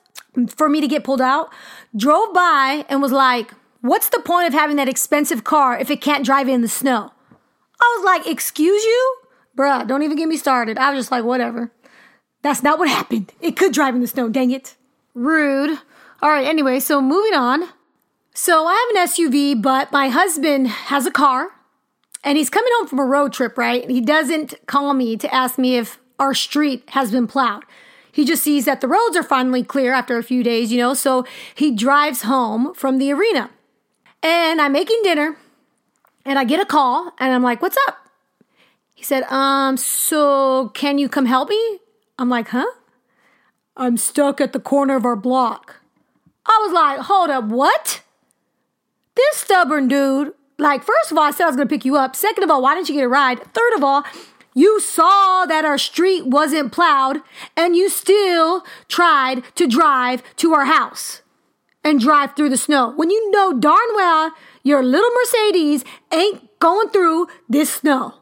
for 0.56 0.70
me 0.70 0.82
to 0.82 0.88
get 0.88 1.04
pulled 1.04 1.22
out 1.22 1.50
drove 1.96 2.34
by 2.34 2.86
and 2.90 3.02
was 3.02 3.12
like, 3.12 3.54
What's 3.82 4.10
the 4.10 4.20
point 4.20 4.48
of 4.48 4.54
having 4.54 4.76
that 4.76 4.88
expensive 4.88 5.44
car 5.44 5.78
if 5.80 5.90
it 5.90 6.02
can't 6.02 6.24
drive 6.24 6.48
in 6.48 6.62
the 6.62 6.68
snow? 6.68 7.12
I 7.80 7.96
was 7.98 8.06
like, 8.06 8.28
Excuse 8.28 8.84
you? 8.84 9.18
Bruh, 9.58 9.88
don't 9.88 10.04
even 10.04 10.18
get 10.18 10.28
me 10.28 10.38
started. 10.38 10.78
I 10.78 10.92
was 10.92 11.00
just 11.00 11.12
like, 11.12 11.24
Whatever. 11.24 11.72
That's 12.44 12.64
not 12.64 12.80
what 12.80 12.90
happened. 12.90 13.32
It 13.40 13.56
could 13.56 13.74
drive 13.74 13.96
in 13.96 14.02
the 14.02 14.08
snow, 14.08 14.30
dang 14.30 14.52
it. 14.52 14.76
Rude. 15.14 15.80
All 16.22 16.30
right, 16.30 16.46
anyway, 16.46 16.80
so 16.80 17.02
moving 17.02 17.34
on. 17.34 17.70
So 18.34 18.66
I 18.66 18.74
have 18.96 18.96
an 18.96 19.08
SUV, 19.10 19.62
but 19.62 19.92
my 19.92 20.08
husband 20.08 20.68
has 20.68 21.06
a 21.06 21.12
car 21.12 21.50
and 22.24 22.38
he's 22.38 22.50
coming 22.50 22.72
home 22.78 22.88
from 22.88 23.00
a 23.00 23.06
road 23.06 23.34
trip, 23.34 23.58
right? 23.58 23.90
He 23.90 24.00
doesn't 24.00 24.54
call 24.68 24.94
me 24.94 25.18
to 25.18 25.34
ask 25.34 25.58
me 25.58 25.76
if 25.76 26.00
our 26.18 26.34
street 26.34 26.84
has 26.90 27.12
been 27.12 27.28
plowed. 27.28 27.64
He 28.12 28.26
just 28.26 28.44
sees 28.44 28.66
that 28.66 28.82
the 28.82 28.88
roads 28.88 29.18
are 29.18 29.24
finally 29.24 29.64
clear 29.64 29.94
after 29.94 30.18
a 30.18 30.24
few 30.24 30.44
days, 30.44 30.72
you 30.72 30.78
know, 30.78 30.94
so 30.94 31.26
he 31.56 31.76
drives 31.76 32.24
home 32.24 32.74
from 32.74 33.00
the 33.00 33.12
arena. 33.12 33.50
And 34.24 34.62
I'm 34.62 34.72
making 34.72 35.02
dinner 35.04 35.38
and 36.26 36.38
I 36.38 36.44
get 36.44 36.60
a 36.60 36.66
call 36.66 37.12
and 37.20 37.34
I'm 37.34 37.44
like, 37.44 37.62
what's 37.62 37.78
up? 37.88 37.98
He 38.96 39.04
said, 39.04 39.24
um, 39.24 39.78
so 39.78 40.70
can 40.70 40.98
you 41.00 41.10
come 41.10 41.26
help 41.26 41.50
me? 41.50 41.80
I'm 42.20 42.30
like, 42.30 42.50
huh? 42.50 42.68
I'm 43.76 43.98
stuck 43.98 44.40
at 44.40 44.54
the 44.54 44.60
corner 44.60 44.96
of 44.96 45.06
our 45.06 45.16
block. 45.16 45.78
I 46.46 46.60
was 46.64 46.74
like, 46.74 47.00
hold 47.08 47.30
up, 47.30 47.46
what? 47.46 48.02
This 49.16 49.38
stubborn 49.38 49.88
dude 49.88 50.34
Like, 50.58 50.84
first 50.84 51.12
of 51.12 51.18
all, 51.18 51.24
I 51.24 51.32
said 51.32 51.46
I 51.46 51.48
was 51.48 51.58
to 51.58 51.66
pick 51.66 51.86
you 51.86 51.98
up. 51.98 52.16
Second 52.16 52.44
of 52.44 52.52
all, 52.52 52.62
why 52.62 52.76
didn't 52.76 52.90
you 52.90 52.96
get 52.96 53.04
a 53.04 53.10
ride? 53.10 53.40
Third 53.54 53.74
of 53.76 53.84
all, 53.84 54.04
you 54.54 54.80
saw 54.80 55.46
that 55.46 55.66
our 55.66 55.78
street 55.78 56.26
wasn't 56.28 56.72
plowed 56.72 57.22
and 57.56 57.76
you 57.76 57.90
still 57.90 58.64
tried 58.88 59.44
to 59.56 59.66
drive 59.68 60.22
to 60.38 60.54
our 60.54 60.66
house 60.66 61.22
and 61.84 62.00
drive 62.00 62.36
through 62.36 62.50
the 62.50 62.58
snow 62.58 62.94
when 62.96 63.10
you 63.10 63.32
know 63.32 63.58
darn 63.58 63.96
well 63.96 64.34
your 64.64 64.84
little 64.84 65.10
Mercedes 65.12 65.84
ain't 66.14 66.60
going 66.60 66.90
through 66.90 67.28
this 67.50 67.74
snow. 67.74 68.16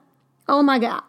Oh 0.48 0.64
my 0.64 0.80
God. 0.80 1.04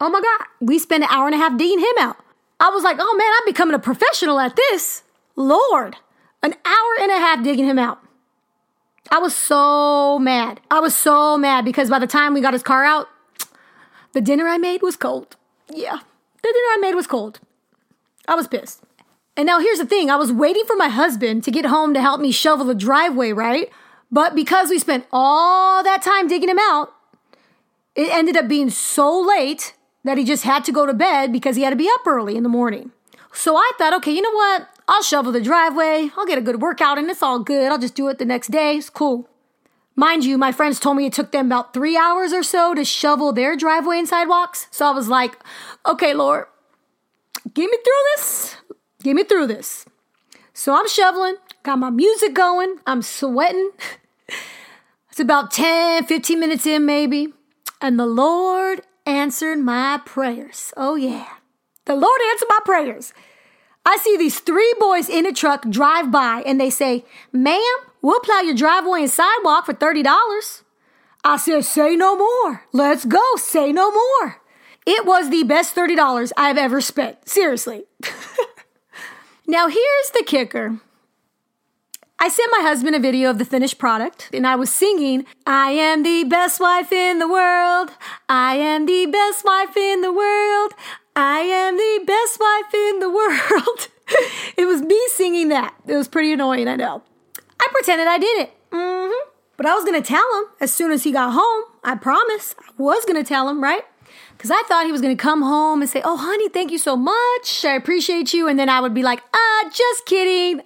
Oh 0.00 0.08
my 0.08 0.20
God. 0.20 0.46
We 0.60 0.78
spent 0.78 1.04
an 1.04 1.10
hour 1.10 1.26
and 1.26 1.34
a 1.34 1.38
half 1.38 1.58
digging 1.58 1.80
him 1.80 1.98
out. 1.98 2.16
I 2.60 2.70
was 2.70 2.84
like, 2.84 2.96
oh 3.00 3.16
man, 3.18 3.32
I'm 3.36 3.44
becoming 3.44 3.74
a 3.74 3.78
professional 3.78 4.38
at 4.38 4.56
this. 4.56 5.02
Lord, 5.36 5.96
an 6.42 6.54
hour 6.64 6.94
and 7.00 7.10
a 7.10 7.18
half 7.18 7.44
digging 7.44 7.66
him 7.66 7.78
out. 7.78 8.00
I 9.14 9.18
was 9.18 9.32
so 9.32 10.18
mad. 10.18 10.60
I 10.72 10.80
was 10.80 10.92
so 10.92 11.38
mad 11.38 11.64
because 11.64 11.88
by 11.88 12.00
the 12.00 12.06
time 12.08 12.34
we 12.34 12.40
got 12.40 12.52
his 12.52 12.64
car 12.64 12.84
out, 12.84 13.06
the 14.12 14.20
dinner 14.20 14.48
I 14.48 14.58
made 14.58 14.82
was 14.82 14.96
cold. 14.96 15.36
Yeah, 15.68 16.00
the 16.42 16.48
dinner 16.48 16.72
I 16.72 16.78
made 16.80 16.96
was 16.96 17.06
cold. 17.06 17.38
I 18.26 18.34
was 18.34 18.48
pissed. 18.48 18.82
And 19.36 19.46
now 19.46 19.60
here's 19.60 19.78
the 19.78 19.86
thing 19.86 20.10
I 20.10 20.16
was 20.16 20.32
waiting 20.32 20.64
for 20.66 20.74
my 20.74 20.88
husband 20.88 21.44
to 21.44 21.52
get 21.52 21.66
home 21.66 21.94
to 21.94 22.00
help 22.00 22.20
me 22.20 22.32
shovel 22.32 22.66
the 22.66 22.74
driveway, 22.74 23.30
right? 23.30 23.70
But 24.10 24.34
because 24.34 24.68
we 24.68 24.80
spent 24.80 25.06
all 25.12 25.84
that 25.84 26.02
time 26.02 26.26
digging 26.26 26.48
him 26.48 26.58
out, 26.58 26.92
it 27.94 28.12
ended 28.12 28.36
up 28.36 28.48
being 28.48 28.68
so 28.68 29.20
late 29.20 29.74
that 30.02 30.18
he 30.18 30.24
just 30.24 30.42
had 30.42 30.64
to 30.64 30.72
go 30.72 30.86
to 30.86 30.92
bed 30.92 31.30
because 31.30 31.54
he 31.54 31.62
had 31.62 31.70
to 31.70 31.76
be 31.76 31.88
up 31.88 32.04
early 32.04 32.34
in 32.34 32.42
the 32.42 32.48
morning. 32.48 32.90
So 33.32 33.54
I 33.56 33.70
thought, 33.78 33.94
okay, 33.94 34.10
you 34.10 34.22
know 34.22 34.32
what? 34.32 34.73
I'll 34.86 35.02
shovel 35.02 35.32
the 35.32 35.40
driveway. 35.40 36.10
I'll 36.16 36.26
get 36.26 36.38
a 36.38 36.42
good 36.42 36.60
workout 36.60 36.98
and 36.98 37.08
it's 37.08 37.22
all 37.22 37.38
good. 37.38 37.70
I'll 37.70 37.78
just 37.78 37.94
do 37.94 38.08
it 38.08 38.18
the 38.18 38.24
next 38.24 38.50
day. 38.50 38.76
It's 38.76 38.90
cool. 38.90 39.28
Mind 39.96 40.24
you, 40.24 40.36
my 40.36 40.50
friends 40.50 40.80
told 40.80 40.96
me 40.96 41.06
it 41.06 41.12
took 41.12 41.30
them 41.30 41.46
about 41.46 41.72
three 41.72 41.96
hours 41.96 42.32
or 42.32 42.42
so 42.42 42.74
to 42.74 42.84
shovel 42.84 43.32
their 43.32 43.56
driveway 43.56 43.98
and 43.98 44.08
sidewalks. 44.08 44.66
So 44.70 44.86
I 44.86 44.90
was 44.90 45.08
like, 45.08 45.38
okay, 45.86 46.12
Lord, 46.12 46.46
get 47.54 47.70
me 47.70 47.76
through 47.76 48.02
this. 48.16 48.56
Get 49.02 49.14
me 49.14 49.22
through 49.22 49.46
this. 49.46 49.86
So 50.52 50.74
I'm 50.74 50.88
shoveling, 50.88 51.36
got 51.62 51.78
my 51.78 51.90
music 51.90 52.34
going, 52.34 52.76
I'm 52.86 53.02
sweating. 53.02 53.70
it's 55.10 55.20
about 55.20 55.52
10, 55.52 56.06
15 56.06 56.40
minutes 56.40 56.66
in, 56.66 56.84
maybe. 56.84 57.32
And 57.80 57.98
the 57.98 58.06
Lord 58.06 58.82
answered 59.06 59.58
my 59.58 60.00
prayers. 60.04 60.72
Oh, 60.76 60.96
yeah. 60.96 61.28
The 61.84 61.94
Lord 61.94 62.20
answered 62.30 62.48
my 62.48 62.60
prayers. 62.64 63.12
I 63.84 63.98
see 63.98 64.16
these 64.16 64.40
three 64.40 64.74
boys 64.78 65.08
in 65.08 65.26
a 65.26 65.32
truck 65.32 65.68
drive 65.68 66.10
by 66.10 66.42
and 66.46 66.60
they 66.60 66.70
say, 66.70 67.04
Ma'am, 67.32 67.76
we'll 68.00 68.20
plow 68.20 68.40
your 68.40 68.54
driveway 68.54 69.02
and 69.02 69.10
sidewalk 69.10 69.66
for 69.66 69.74
$30. 69.74 70.62
I 71.24 71.36
said, 71.36 71.64
Say 71.64 71.96
no 71.96 72.16
more. 72.16 72.64
Let's 72.72 73.04
go. 73.04 73.36
Say 73.36 73.72
no 73.72 73.90
more. 73.90 74.40
It 74.86 75.06
was 75.06 75.30
the 75.30 75.44
best 75.44 75.74
$30 75.74 76.32
I've 76.36 76.58
ever 76.58 76.80
spent. 76.80 77.28
Seriously. 77.28 77.84
now, 79.46 79.68
here's 79.68 80.10
the 80.12 80.24
kicker. 80.26 80.80
I 82.18 82.28
sent 82.28 82.52
my 82.56 82.62
husband 82.62 82.96
a 82.96 83.00
video 83.00 83.28
of 83.28 83.38
the 83.38 83.44
finished 83.44 83.78
product 83.78 84.30
and 84.32 84.46
I 84.46 84.56
was 84.56 84.72
singing, 84.72 85.26
I 85.46 85.72
am 85.72 86.02
the 86.04 86.24
best 86.24 86.60
wife 86.60 86.92
in 86.92 87.18
the 87.18 87.28
world. 87.28 87.90
I 88.28 88.56
am 88.56 88.86
the 88.86 89.06
best 89.06 89.44
wife 89.44 89.76
in 89.76 90.00
the 90.00 90.12
world. 90.12 90.72
I 91.16 91.40
am 91.40 91.76
the 91.76 92.04
best 92.06 92.40
wife 92.40 92.74
in 92.74 92.98
the 93.00 93.10
world. 93.10 93.88
it 94.56 94.66
was 94.66 94.82
me 94.82 95.00
singing 95.08 95.48
that. 95.48 95.74
It 95.86 95.94
was 95.94 96.08
pretty 96.08 96.32
annoying, 96.32 96.68
I 96.68 96.76
know. 96.76 97.02
I 97.60 97.68
pretended 97.72 98.06
I 98.06 98.18
did 98.18 98.40
it. 98.40 98.52
Mm-hmm. 98.70 99.30
But 99.56 99.66
I 99.66 99.74
was 99.74 99.84
going 99.84 100.00
to 100.00 100.06
tell 100.06 100.26
him 100.38 100.44
as 100.60 100.72
soon 100.72 100.90
as 100.90 101.04
he 101.04 101.12
got 101.12 101.32
home. 101.32 101.64
I 101.84 101.94
promise. 101.94 102.56
I 102.58 102.70
was 102.76 103.04
going 103.04 103.22
to 103.22 103.26
tell 103.28 103.48
him, 103.48 103.62
right? 103.62 103.82
Because 104.36 104.50
I 104.50 104.62
thought 104.66 104.84
he 104.86 104.92
was 104.92 105.00
going 105.00 105.16
to 105.16 105.22
come 105.22 105.42
home 105.42 105.80
and 105.80 105.88
say, 105.88 106.02
Oh, 106.04 106.16
honey, 106.16 106.48
thank 106.48 106.72
you 106.72 106.78
so 106.78 106.96
much. 106.96 107.64
I 107.64 107.74
appreciate 107.76 108.34
you. 108.34 108.48
And 108.48 108.58
then 108.58 108.68
I 108.68 108.80
would 108.80 108.94
be 108.94 109.04
like, 109.04 109.22
Ah, 109.32 109.70
just 109.72 110.06
kidding. 110.06 110.62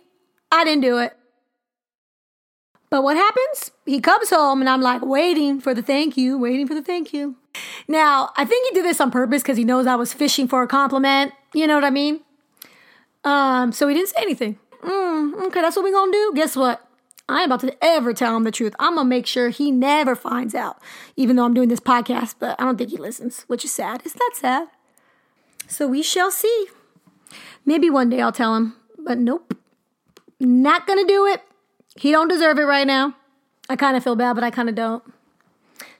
I 0.51 0.65
didn't 0.65 0.81
do 0.83 0.97
it. 0.99 1.18
But 2.91 3.03
what 3.03 3.17
happens? 3.17 3.71
He 3.85 4.01
comes 4.01 4.31
home 4.31 4.61
and 4.61 4.69
I'm 4.69 4.81
like 4.81 5.05
waiting 5.05 5.61
for 5.61 5.75
the 5.75 5.83
thank 5.83 6.17
you, 6.17 6.39
waiting 6.39 6.67
for 6.67 6.75
the 6.75 6.83
thank 6.83 7.13
you. 7.13 7.37
Now, 7.87 8.31
I 8.37 8.45
think 8.45 8.69
he 8.69 8.75
did 8.75 8.85
this 8.85 9.01
on 9.01 9.11
purpose 9.11 9.43
because 9.43 9.59
he 9.59 9.65
knows 9.65 9.87
I 9.87 9.97
was 9.97 10.13
fishing 10.13 10.49
for 10.49 10.63
a 10.63 10.69
compliment. 10.69 11.33
You 11.55 11.67
know 11.67 11.75
what 11.75 11.85
I 11.85 11.91
mean? 11.91 12.21
Um, 13.25 13.73
so 13.73 13.89
he 13.89 13.95
didn't 13.95 14.09
say 14.09 14.23
anything. 14.23 14.59
Mm, 14.83 15.47
okay, 15.47 15.61
that's 15.61 15.77
what 15.77 15.85
we're 15.85 15.93
gonna 15.93 16.13
do. 16.13 16.33
Guess 16.35 16.57
what? 16.57 16.85
I 17.29 17.43
ain't 17.43 17.47
about 17.47 17.61
to 17.61 17.85
ever 17.85 18.15
tell 18.15 18.35
him 18.37 18.45
the 18.45 18.51
truth. 18.51 18.75
I'm 18.79 18.95
gonna 18.95 19.09
make 19.09 19.27
sure 19.27 19.51
he 19.51 19.71
never 19.71 20.15
finds 20.15 20.55
out, 20.55 20.81
even 21.17 21.37
though 21.37 21.45
I'm 21.45 21.53
doing 21.53 21.69
this 21.69 21.81
podcast, 21.81 22.37
but 22.39 22.59
I 22.59 22.65
don't 22.65 22.79
think 22.79 22.91
he 22.91 22.97
listens, 22.97 23.43
which 23.49 23.65
is 23.65 23.75
sad. 23.75 24.03
It's 24.05 24.17
not 24.17 24.37
sad. 24.37 24.69
So 25.67 25.87
we 25.87 26.03
shall 26.03 26.31
see. 26.31 26.69
Maybe 27.67 27.91
one 27.91 28.09
day 28.09 28.23
I'll 28.23 28.33
tell 28.33 28.55
him, 28.55 28.77
but 28.97 29.19
nope. 29.19 29.55
Not 30.41 30.87
gonna 30.87 31.05
do 31.05 31.27
it. 31.27 31.43
He 31.99 32.11
don't 32.11 32.29
deserve 32.29 32.59
it 32.59 32.65
right 32.65 32.87
now. 32.87 33.15
I 33.69 33.77
kind 33.77 33.97
of 33.97 34.05
feel 34.05 34.17
bad, 34.17 34.35
but 34.35 34.45
I 34.45 34.51
kind 34.51 34.69
of 34.69 34.75
don't. 34.75 35.03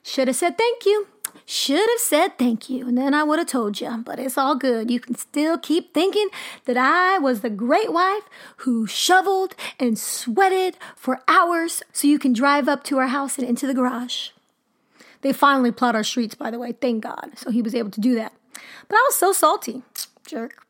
Should 0.03 0.29
have 0.29 0.37
said 0.37 0.57
thank 0.57 0.87
you. 0.87 1.09
Should 1.45 1.89
have 1.89 2.01
said 2.01 2.39
thank 2.39 2.69
you, 2.69 2.89
and 2.89 2.97
then 2.97 3.15
I 3.15 3.23
would 3.25 3.39
have 3.39 3.49
told 3.49 3.81
you. 3.81 4.03
But 4.05 4.19
it's 4.19 4.37
all 4.37 4.55
good. 4.55 4.91
You 4.91 5.01
can 5.01 5.15
still 5.15 5.59
keep 5.59 5.95
thinking 5.95 6.29
that 6.67 6.77
I 6.77 7.19
was 7.19 7.41
the 7.41 7.51
great 7.51 7.93
wife 7.93 8.25
who 8.59 8.87
shoveled 8.87 9.55
and 9.79 9.99
sweated 9.99 10.77
for 10.95 11.21
hours 11.27 11.83
so 11.93 12.07
you 12.07 12.19
can 12.19 12.33
drive 12.33 12.69
up 12.69 12.85
to 12.85 12.99
our 12.99 13.09
house 13.09 13.39
and 13.39 13.49
into 13.49 13.67
the 13.67 13.75
garage. 13.75 14.31
They 15.23 15.33
finally 15.33 15.73
plowed 15.73 15.95
our 15.95 16.05
streets, 16.05 16.35
by 16.35 16.51
the 16.51 16.59
way. 16.59 16.73
Thank 16.73 17.03
God. 17.03 17.33
So 17.37 17.51
he 17.51 17.63
was 17.63 17.75
able 17.75 17.91
to 17.91 18.01
do 18.01 18.15
that. 18.15 18.33
But 18.87 18.97
I 18.97 19.05
was 19.09 19.17
so 19.17 19.33
salty. 19.33 19.83
Jerk. 20.27 20.65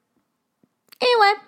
Anyway, 1.01 1.41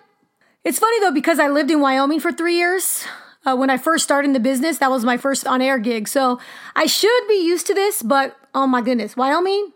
it's 0.63 0.79
funny 0.79 0.99
though, 0.99 1.11
because 1.11 1.39
I 1.39 1.47
lived 1.47 1.71
in 1.71 1.79
Wyoming 1.81 2.19
for 2.19 2.31
three 2.31 2.55
years. 2.55 3.05
Uh, 3.45 3.55
when 3.55 3.69
I 3.69 3.77
first 3.77 4.03
started 4.03 4.27
in 4.27 4.33
the 4.33 4.39
business, 4.39 4.77
that 4.77 4.91
was 4.91 5.03
my 5.03 5.17
first 5.17 5.47
on 5.47 5.61
air 5.61 5.79
gig. 5.79 6.07
So 6.07 6.39
I 6.75 6.85
should 6.85 7.27
be 7.27 7.43
used 7.43 7.65
to 7.67 7.73
this, 7.73 8.03
but 8.03 8.37
oh 8.53 8.67
my 8.67 8.81
goodness, 8.81 9.17
Wyoming, 9.17 9.71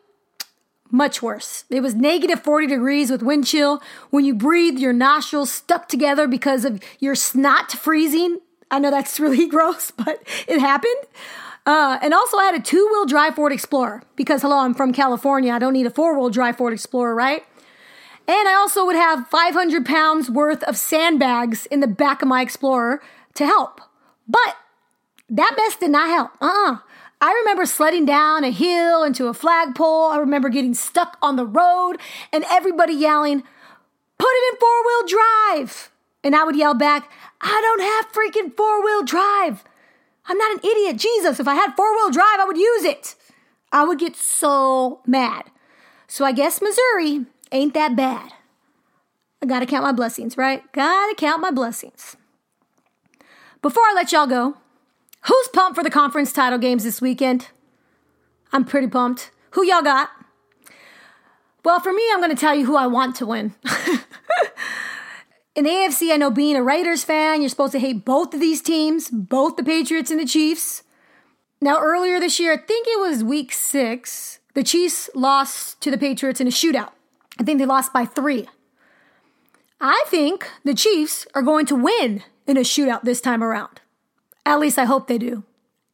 much 0.91 1.21
worse. 1.21 1.65
It 1.69 1.81
was 1.81 1.95
negative 1.95 2.43
40 2.43 2.67
degrees 2.67 3.09
with 3.09 3.23
wind 3.23 3.47
chill. 3.47 3.81
When 4.11 4.23
you 4.23 4.35
breathe, 4.35 4.77
your 4.77 4.93
nostrils 4.93 5.51
stuck 5.51 5.89
together 5.89 6.27
because 6.27 6.63
of 6.63 6.81
your 6.99 7.15
snot 7.15 7.71
freezing. 7.71 8.39
I 8.69 8.79
know 8.79 8.91
that's 8.91 9.19
really 9.19 9.47
gross, 9.47 9.91
but 9.91 10.21
it 10.47 10.59
happened. 10.59 10.93
Uh, 11.65 11.97
and 12.03 12.13
also, 12.13 12.37
I 12.37 12.45
had 12.45 12.55
a 12.55 12.59
two 12.59 12.87
wheel 12.91 13.05
drive 13.05 13.35
Ford 13.35 13.51
Explorer 13.51 14.03
because, 14.15 14.43
hello, 14.43 14.59
I'm 14.59 14.75
from 14.75 14.93
California. 14.93 15.51
I 15.51 15.57
don't 15.57 15.73
need 15.73 15.87
a 15.87 15.91
four 15.91 16.17
wheel 16.17 16.29
drive 16.29 16.57
Ford 16.57 16.73
Explorer, 16.73 17.15
right? 17.15 17.43
And 18.27 18.47
I 18.47 18.53
also 18.53 18.85
would 18.85 18.95
have 18.95 19.27
500 19.27 19.85
pounds 19.85 20.29
worth 20.29 20.63
of 20.63 20.77
sandbags 20.77 21.65
in 21.67 21.79
the 21.79 21.87
back 21.87 22.21
of 22.21 22.27
my 22.27 22.41
Explorer 22.41 23.01
to 23.35 23.45
help. 23.45 23.81
But 24.27 24.57
that 25.29 25.55
mess 25.57 25.75
did 25.75 25.91
not 25.91 26.09
help. 26.09 26.31
Uh 26.41 26.45
uh-uh. 26.45 26.73
uh 26.73 26.77
I 27.21 27.31
remember 27.31 27.65
sledding 27.65 28.05
down 28.05 28.43
a 28.43 28.51
hill 28.51 29.03
into 29.03 29.27
a 29.27 29.33
flagpole. 29.33 30.09
I 30.11 30.17
remember 30.17 30.49
getting 30.49 30.73
stuck 30.73 31.17
on 31.21 31.37
the 31.37 31.45
road 31.45 31.97
and 32.31 32.43
everybody 32.49 32.93
yelling, 32.93 33.43
Put 34.17 34.27
it 34.29 34.53
in 34.53 34.59
four 34.59 34.85
wheel 34.85 35.07
drive. 35.07 35.91
And 36.23 36.35
I 36.35 36.43
would 36.43 36.55
yell 36.55 36.73
back, 36.73 37.11
I 37.41 37.59
don't 37.61 37.81
have 37.81 38.11
freaking 38.11 38.55
four 38.55 38.83
wheel 38.83 39.03
drive. 39.03 39.63
I'm 40.27 40.37
not 40.37 40.53
an 40.53 40.69
idiot. 40.69 40.97
Jesus, 40.97 41.39
if 41.39 41.47
I 41.47 41.55
had 41.55 41.75
four 41.75 41.93
wheel 41.95 42.09
drive, 42.09 42.39
I 42.39 42.45
would 42.45 42.57
use 42.57 42.83
it. 42.83 43.15
I 43.71 43.83
would 43.83 43.99
get 43.99 44.15
so 44.15 45.01
mad. 45.05 45.51
So 46.07 46.25
I 46.25 46.31
guess 46.31 46.61
Missouri 46.61 47.25
ain't 47.51 47.73
that 47.73 47.95
bad. 47.95 48.33
I 49.41 49.45
gotta 49.45 49.65
count 49.65 49.83
my 49.83 49.91
blessings, 49.91 50.37
right? 50.37 50.63
Gotta 50.71 51.13
count 51.15 51.41
my 51.41 51.51
blessings. 51.51 52.15
Before 53.65 53.81
I 53.81 53.93
let 53.95 54.11
y'all 54.11 54.27
go, 54.27 54.57
who's 55.21 55.47
pumped 55.47 55.75
for 55.75 55.83
the 55.83 55.89
conference 55.89 56.31
title 56.31 56.59
games 56.59 56.83
this 56.83 57.01
weekend? 57.01 57.47
I'm 58.53 58.63
pretty 58.63 58.85
pumped. 58.85 59.31
Who 59.53 59.65
y'all 59.65 59.81
got? 59.81 60.09
Well, 61.63 61.79
for 61.79 61.91
me, 61.91 62.03
I'm 62.13 62.19
going 62.19 62.29
to 62.29 62.39
tell 62.39 62.53
you 62.53 62.67
who 62.67 62.75
I 62.75 62.85
want 62.85 63.15
to 63.15 63.25
win. 63.25 63.55
In 65.55 65.63
the 65.63 65.71
AFC, 65.71 66.13
I 66.13 66.17
know 66.17 66.29
being 66.29 66.55
a 66.55 66.61
Raiders 66.61 67.03
fan, 67.03 67.41
you're 67.41 67.49
supposed 67.49 67.71
to 67.71 67.79
hate 67.79 68.05
both 68.05 68.35
of 68.35 68.39
these 68.39 68.61
teams, 68.61 69.09
both 69.09 69.55
the 69.55 69.63
Patriots 69.63 70.11
and 70.11 70.19
the 70.19 70.27
Chiefs. 70.27 70.83
Now, 71.59 71.79
earlier 71.81 72.19
this 72.19 72.39
year, 72.39 72.53
I 72.53 72.57
think 72.57 72.85
it 72.87 72.99
was 72.99 73.23
week 73.23 73.51
six, 73.51 74.41
the 74.53 74.61
Chiefs 74.61 75.09
lost 75.15 75.81
to 75.81 75.89
the 75.89 75.97
Patriots 75.97 76.39
in 76.39 76.45
a 76.45 76.51
shootout. 76.51 76.91
I 77.39 77.43
think 77.43 77.57
they 77.57 77.65
lost 77.65 77.91
by 77.91 78.05
three. 78.05 78.47
I 79.79 80.03
think 80.07 80.47
the 80.63 80.73
Chiefs 80.73 81.27
are 81.35 81.41
going 81.41 81.65
to 81.67 81.75
win 81.75 82.23
in 82.47 82.57
a 82.57 82.61
shootout 82.61 83.03
this 83.03 83.21
time 83.21 83.43
around. 83.43 83.81
At 84.45 84.59
least 84.59 84.79
I 84.79 84.85
hope 84.85 85.07
they 85.07 85.17
do. 85.17 85.43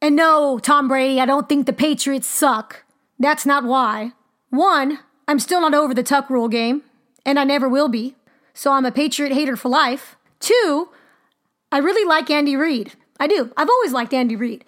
And 0.00 0.16
no, 0.16 0.58
Tom 0.58 0.88
Brady, 0.88 1.20
I 1.20 1.26
don't 1.26 1.48
think 1.48 1.66
the 1.66 1.72
Patriots 1.72 2.26
suck. 2.26 2.84
That's 3.18 3.46
not 3.46 3.64
why. 3.64 4.12
One, 4.50 4.98
I'm 5.26 5.38
still 5.38 5.60
not 5.60 5.74
over 5.74 5.94
the 5.94 6.02
tuck 6.02 6.28
rule 6.28 6.48
game, 6.48 6.82
and 7.24 7.38
I 7.38 7.44
never 7.44 7.68
will 7.68 7.88
be. 7.88 8.16
So 8.54 8.72
I'm 8.72 8.84
a 8.84 8.92
Patriot 8.92 9.32
hater 9.32 9.56
for 9.56 9.68
life. 9.68 10.16
Two, 10.40 10.90
I 11.70 11.78
really 11.78 12.06
like 12.06 12.30
Andy 12.30 12.56
Reid. 12.56 12.92
I 13.18 13.26
do. 13.26 13.52
I've 13.56 13.70
always 13.70 13.92
liked 13.92 14.12
Andy 14.12 14.36
Reid. 14.36 14.64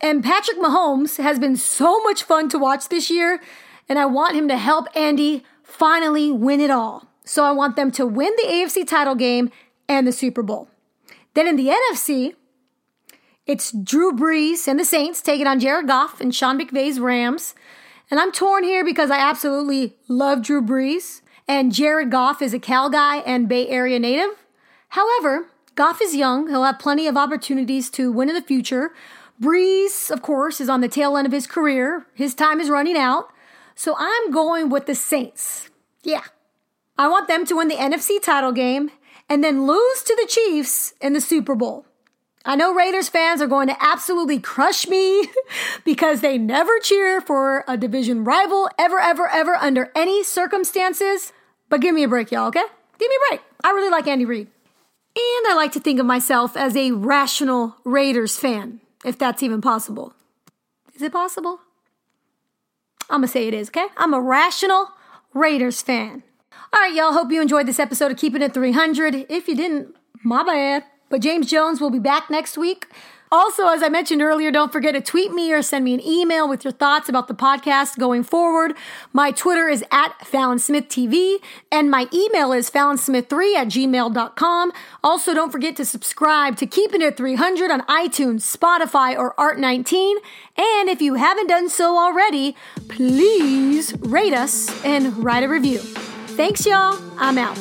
And 0.00 0.24
Patrick 0.24 0.58
Mahomes 0.58 1.22
has 1.22 1.38
been 1.38 1.56
so 1.56 2.02
much 2.02 2.22
fun 2.22 2.48
to 2.50 2.58
watch 2.58 2.88
this 2.88 3.10
year, 3.10 3.40
and 3.88 3.98
I 3.98 4.06
want 4.06 4.36
him 4.36 4.48
to 4.48 4.56
help 4.56 4.86
Andy 4.96 5.44
finally 5.62 6.30
win 6.30 6.60
it 6.60 6.70
all. 6.70 7.09
So 7.30 7.44
I 7.44 7.52
want 7.52 7.76
them 7.76 7.92
to 7.92 8.08
win 8.08 8.32
the 8.38 8.48
AFC 8.48 8.84
title 8.84 9.14
game 9.14 9.52
and 9.88 10.04
the 10.04 10.10
Super 10.10 10.42
Bowl. 10.42 10.68
Then 11.34 11.46
in 11.46 11.54
the 11.54 11.68
NFC, 11.68 12.34
it's 13.46 13.70
Drew 13.70 14.12
Brees 14.12 14.66
and 14.66 14.80
the 14.80 14.84
Saints 14.84 15.22
taking 15.22 15.46
on 15.46 15.60
Jared 15.60 15.86
Goff 15.86 16.20
and 16.20 16.34
Sean 16.34 16.58
McVay's 16.58 16.98
Rams. 16.98 17.54
And 18.10 18.18
I'm 18.18 18.32
torn 18.32 18.64
here 18.64 18.84
because 18.84 19.12
I 19.12 19.18
absolutely 19.18 19.94
love 20.08 20.42
Drew 20.42 20.60
Brees, 20.60 21.20
and 21.46 21.72
Jared 21.72 22.10
Goff 22.10 22.42
is 22.42 22.52
a 22.52 22.58
Cal 22.58 22.90
guy 22.90 23.18
and 23.18 23.48
Bay 23.48 23.68
Area 23.68 24.00
native. 24.00 24.44
However, 24.88 25.46
Goff 25.76 26.02
is 26.02 26.16
young. 26.16 26.48
He'll 26.48 26.64
have 26.64 26.80
plenty 26.80 27.06
of 27.06 27.16
opportunities 27.16 27.90
to 27.90 28.10
win 28.10 28.28
in 28.28 28.34
the 28.34 28.42
future. 28.42 28.90
Brees, 29.40 30.10
of 30.10 30.20
course, 30.20 30.60
is 30.60 30.68
on 30.68 30.80
the 30.80 30.88
tail 30.88 31.16
end 31.16 31.28
of 31.28 31.32
his 31.32 31.46
career. 31.46 32.06
His 32.12 32.34
time 32.34 32.58
is 32.58 32.68
running 32.68 32.96
out. 32.96 33.28
So 33.76 33.94
I'm 33.96 34.32
going 34.32 34.68
with 34.68 34.86
the 34.86 34.96
Saints. 34.96 35.70
Yeah. 36.02 36.24
I 37.00 37.08
want 37.08 37.28
them 37.28 37.46
to 37.46 37.56
win 37.56 37.68
the 37.68 37.76
NFC 37.76 38.20
title 38.20 38.52
game 38.52 38.90
and 39.26 39.42
then 39.42 39.66
lose 39.66 40.02
to 40.02 40.14
the 40.14 40.26
Chiefs 40.28 40.92
in 41.00 41.14
the 41.14 41.20
Super 41.22 41.54
Bowl. 41.54 41.86
I 42.44 42.56
know 42.56 42.74
Raiders 42.74 43.08
fans 43.08 43.40
are 43.40 43.46
going 43.46 43.68
to 43.68 43.82
absolutely 43.82 44.38
crush 44.38 44.86
me 44.86 45.30
because 45.86 46.20
they 46.20 46.36
never 46.36 46.78
cheer 46.78 47.22
for 47.22 47.64
a 47.66 47.78
division 47.78 48.22
rival 48.22 48.68
ever, 48.78 48.98
ever, 48.98 49.26
ever 49.28 49.54
under 49.54 49.90
any 49.96 50.22
circumstances. 50.22 51.32
But 51.70 51.80
give 51.80 51.94
me 51.94 52.02
a 52.02 52.08
break, 52.08 52.30
y'all, 52.30 52.48
okay? 52.48 52.64
Give 52.98 53.08
me 53.08 53.16
a 53.16 53.30
break. 53.30 53.40
I 53.64 53.70
really 53.70 53.88
like 53.88 54.06
Andy 54.06 54.26
Reid. 54.26 54.48
And 55.16 55.46
I 55.48 55.54
like 55.56 55.72
to 55.72 55.80
think 55.80 56.00
of 56.00 56.04
myself 56.04 56.54
as 56.54 56.76
a 56.76 56.90
rational 56.90 57.76
Raiders 57.82 58.36
fan, 58.36 58.82
if 59.06 59.16
that's 59.16 59.42
even 59.42 59.62
possible. 59.62 60.12
Is 60.94 61.00
it 61.00 61.12
possible? 61.12 61.60
I'm 63.08 63.22
gonna 63.22 63.28
say 63.28 63.48
it 63.48 63.54
is, 63.54 63.68
okay? 63.68 63.86
I'm 63.96 64.12
a 64.12 64.20
rational 64.20 64.88
Raiders 65.32 65.80
fan. 65.80 66.24
All 66.72 66.80
right, 66.80 66.94
y'all. 66.94 67.12
Hope 67.12 67.32
you 67.32 67.42
enjoyed 67.42 67.66
this 67.66 67.78
episode 67.78 68.12
of 68.12 68.16
Keeping 68.16 68.42
It 68.42 68.54
300. 68.54 69.26
If 69.28 69.48
you 69.48 69.56
didn't, 69.56 69.96
my 70.22 70.44
bad. 70.44 70.84
But 71.08 71.20
James 71.20 71.50
Jones 71.50 71.80
will 71.80 71.90
be 71.90 71.98
back 71.98 72.30
next 72.30 72.56
week. 72.56 72.86
Also, 73.32 73.68
as 73.68 73.80
I 73.80 73.88
mentioned 73.88 74.22
earlier, 74.22 74.50
don't 74.50 74.72
forget 74.72 74.92
to 74.94 75.00
tweet 75.00 75.32
me 75.32 75.52
or 75.52 75.62
send 75.62 75.84
me 75.84 75.94
an 75.94 76.04
email 76.04 76.48
with 76.48 76.64
your 76.64 76.72
thoughts 76.72 77.08
about 77.08 77.28
the 77.28 77.34
podcast 77.34 77.96
going 77.96 78.24
forward. 78.24 78.74
My 79.12 79.30
Twitter 79.30 79.68
is 79.68 79.84
at 79.92 80.26
Fallon 80.26 80.58
Smith 80.58 80.88
TV, 80.88 81.36
and 81.70 81.92
my 81.92 82.08
email 82.12 82.52
is 82.52 82.68
fallonsmith3 82.70 83.54
at 83.54 83.68
gmail.com. 83.68 84.72
Also, 85.04 85.32
don't 85.32 85.52
forget 85.52 85.76
to 85.76 85.84
subscribe 85.84 86.56
to 86.56 86.66
Keeping 86.66 87.02
It 87.02 87.16
300 87.16 87.70
on 87.70 87.82
iTunes, 87.82 88.56
Spotify, 88.56 89.16
or 89.16 89.34
Art19. 89.34 90.16
And 90.56 90.88
if 90.88 91.00
you 91.00 91.14
haven't 91.14 91.46
done 91.46 91.68
so 91.68 91.98
already, 91.98 92.56
please 92.88 93.94
rate 94.00 94.34
us 94.34 94.84
and 94.84 95.16
write 95.22 95.44
a 95.44 95.48
review. 95.48 95.80
Thanks, 96.40 96.64
y'all. 96.64 96.98
I'm 97.18 97.36
out. 97.36 97.54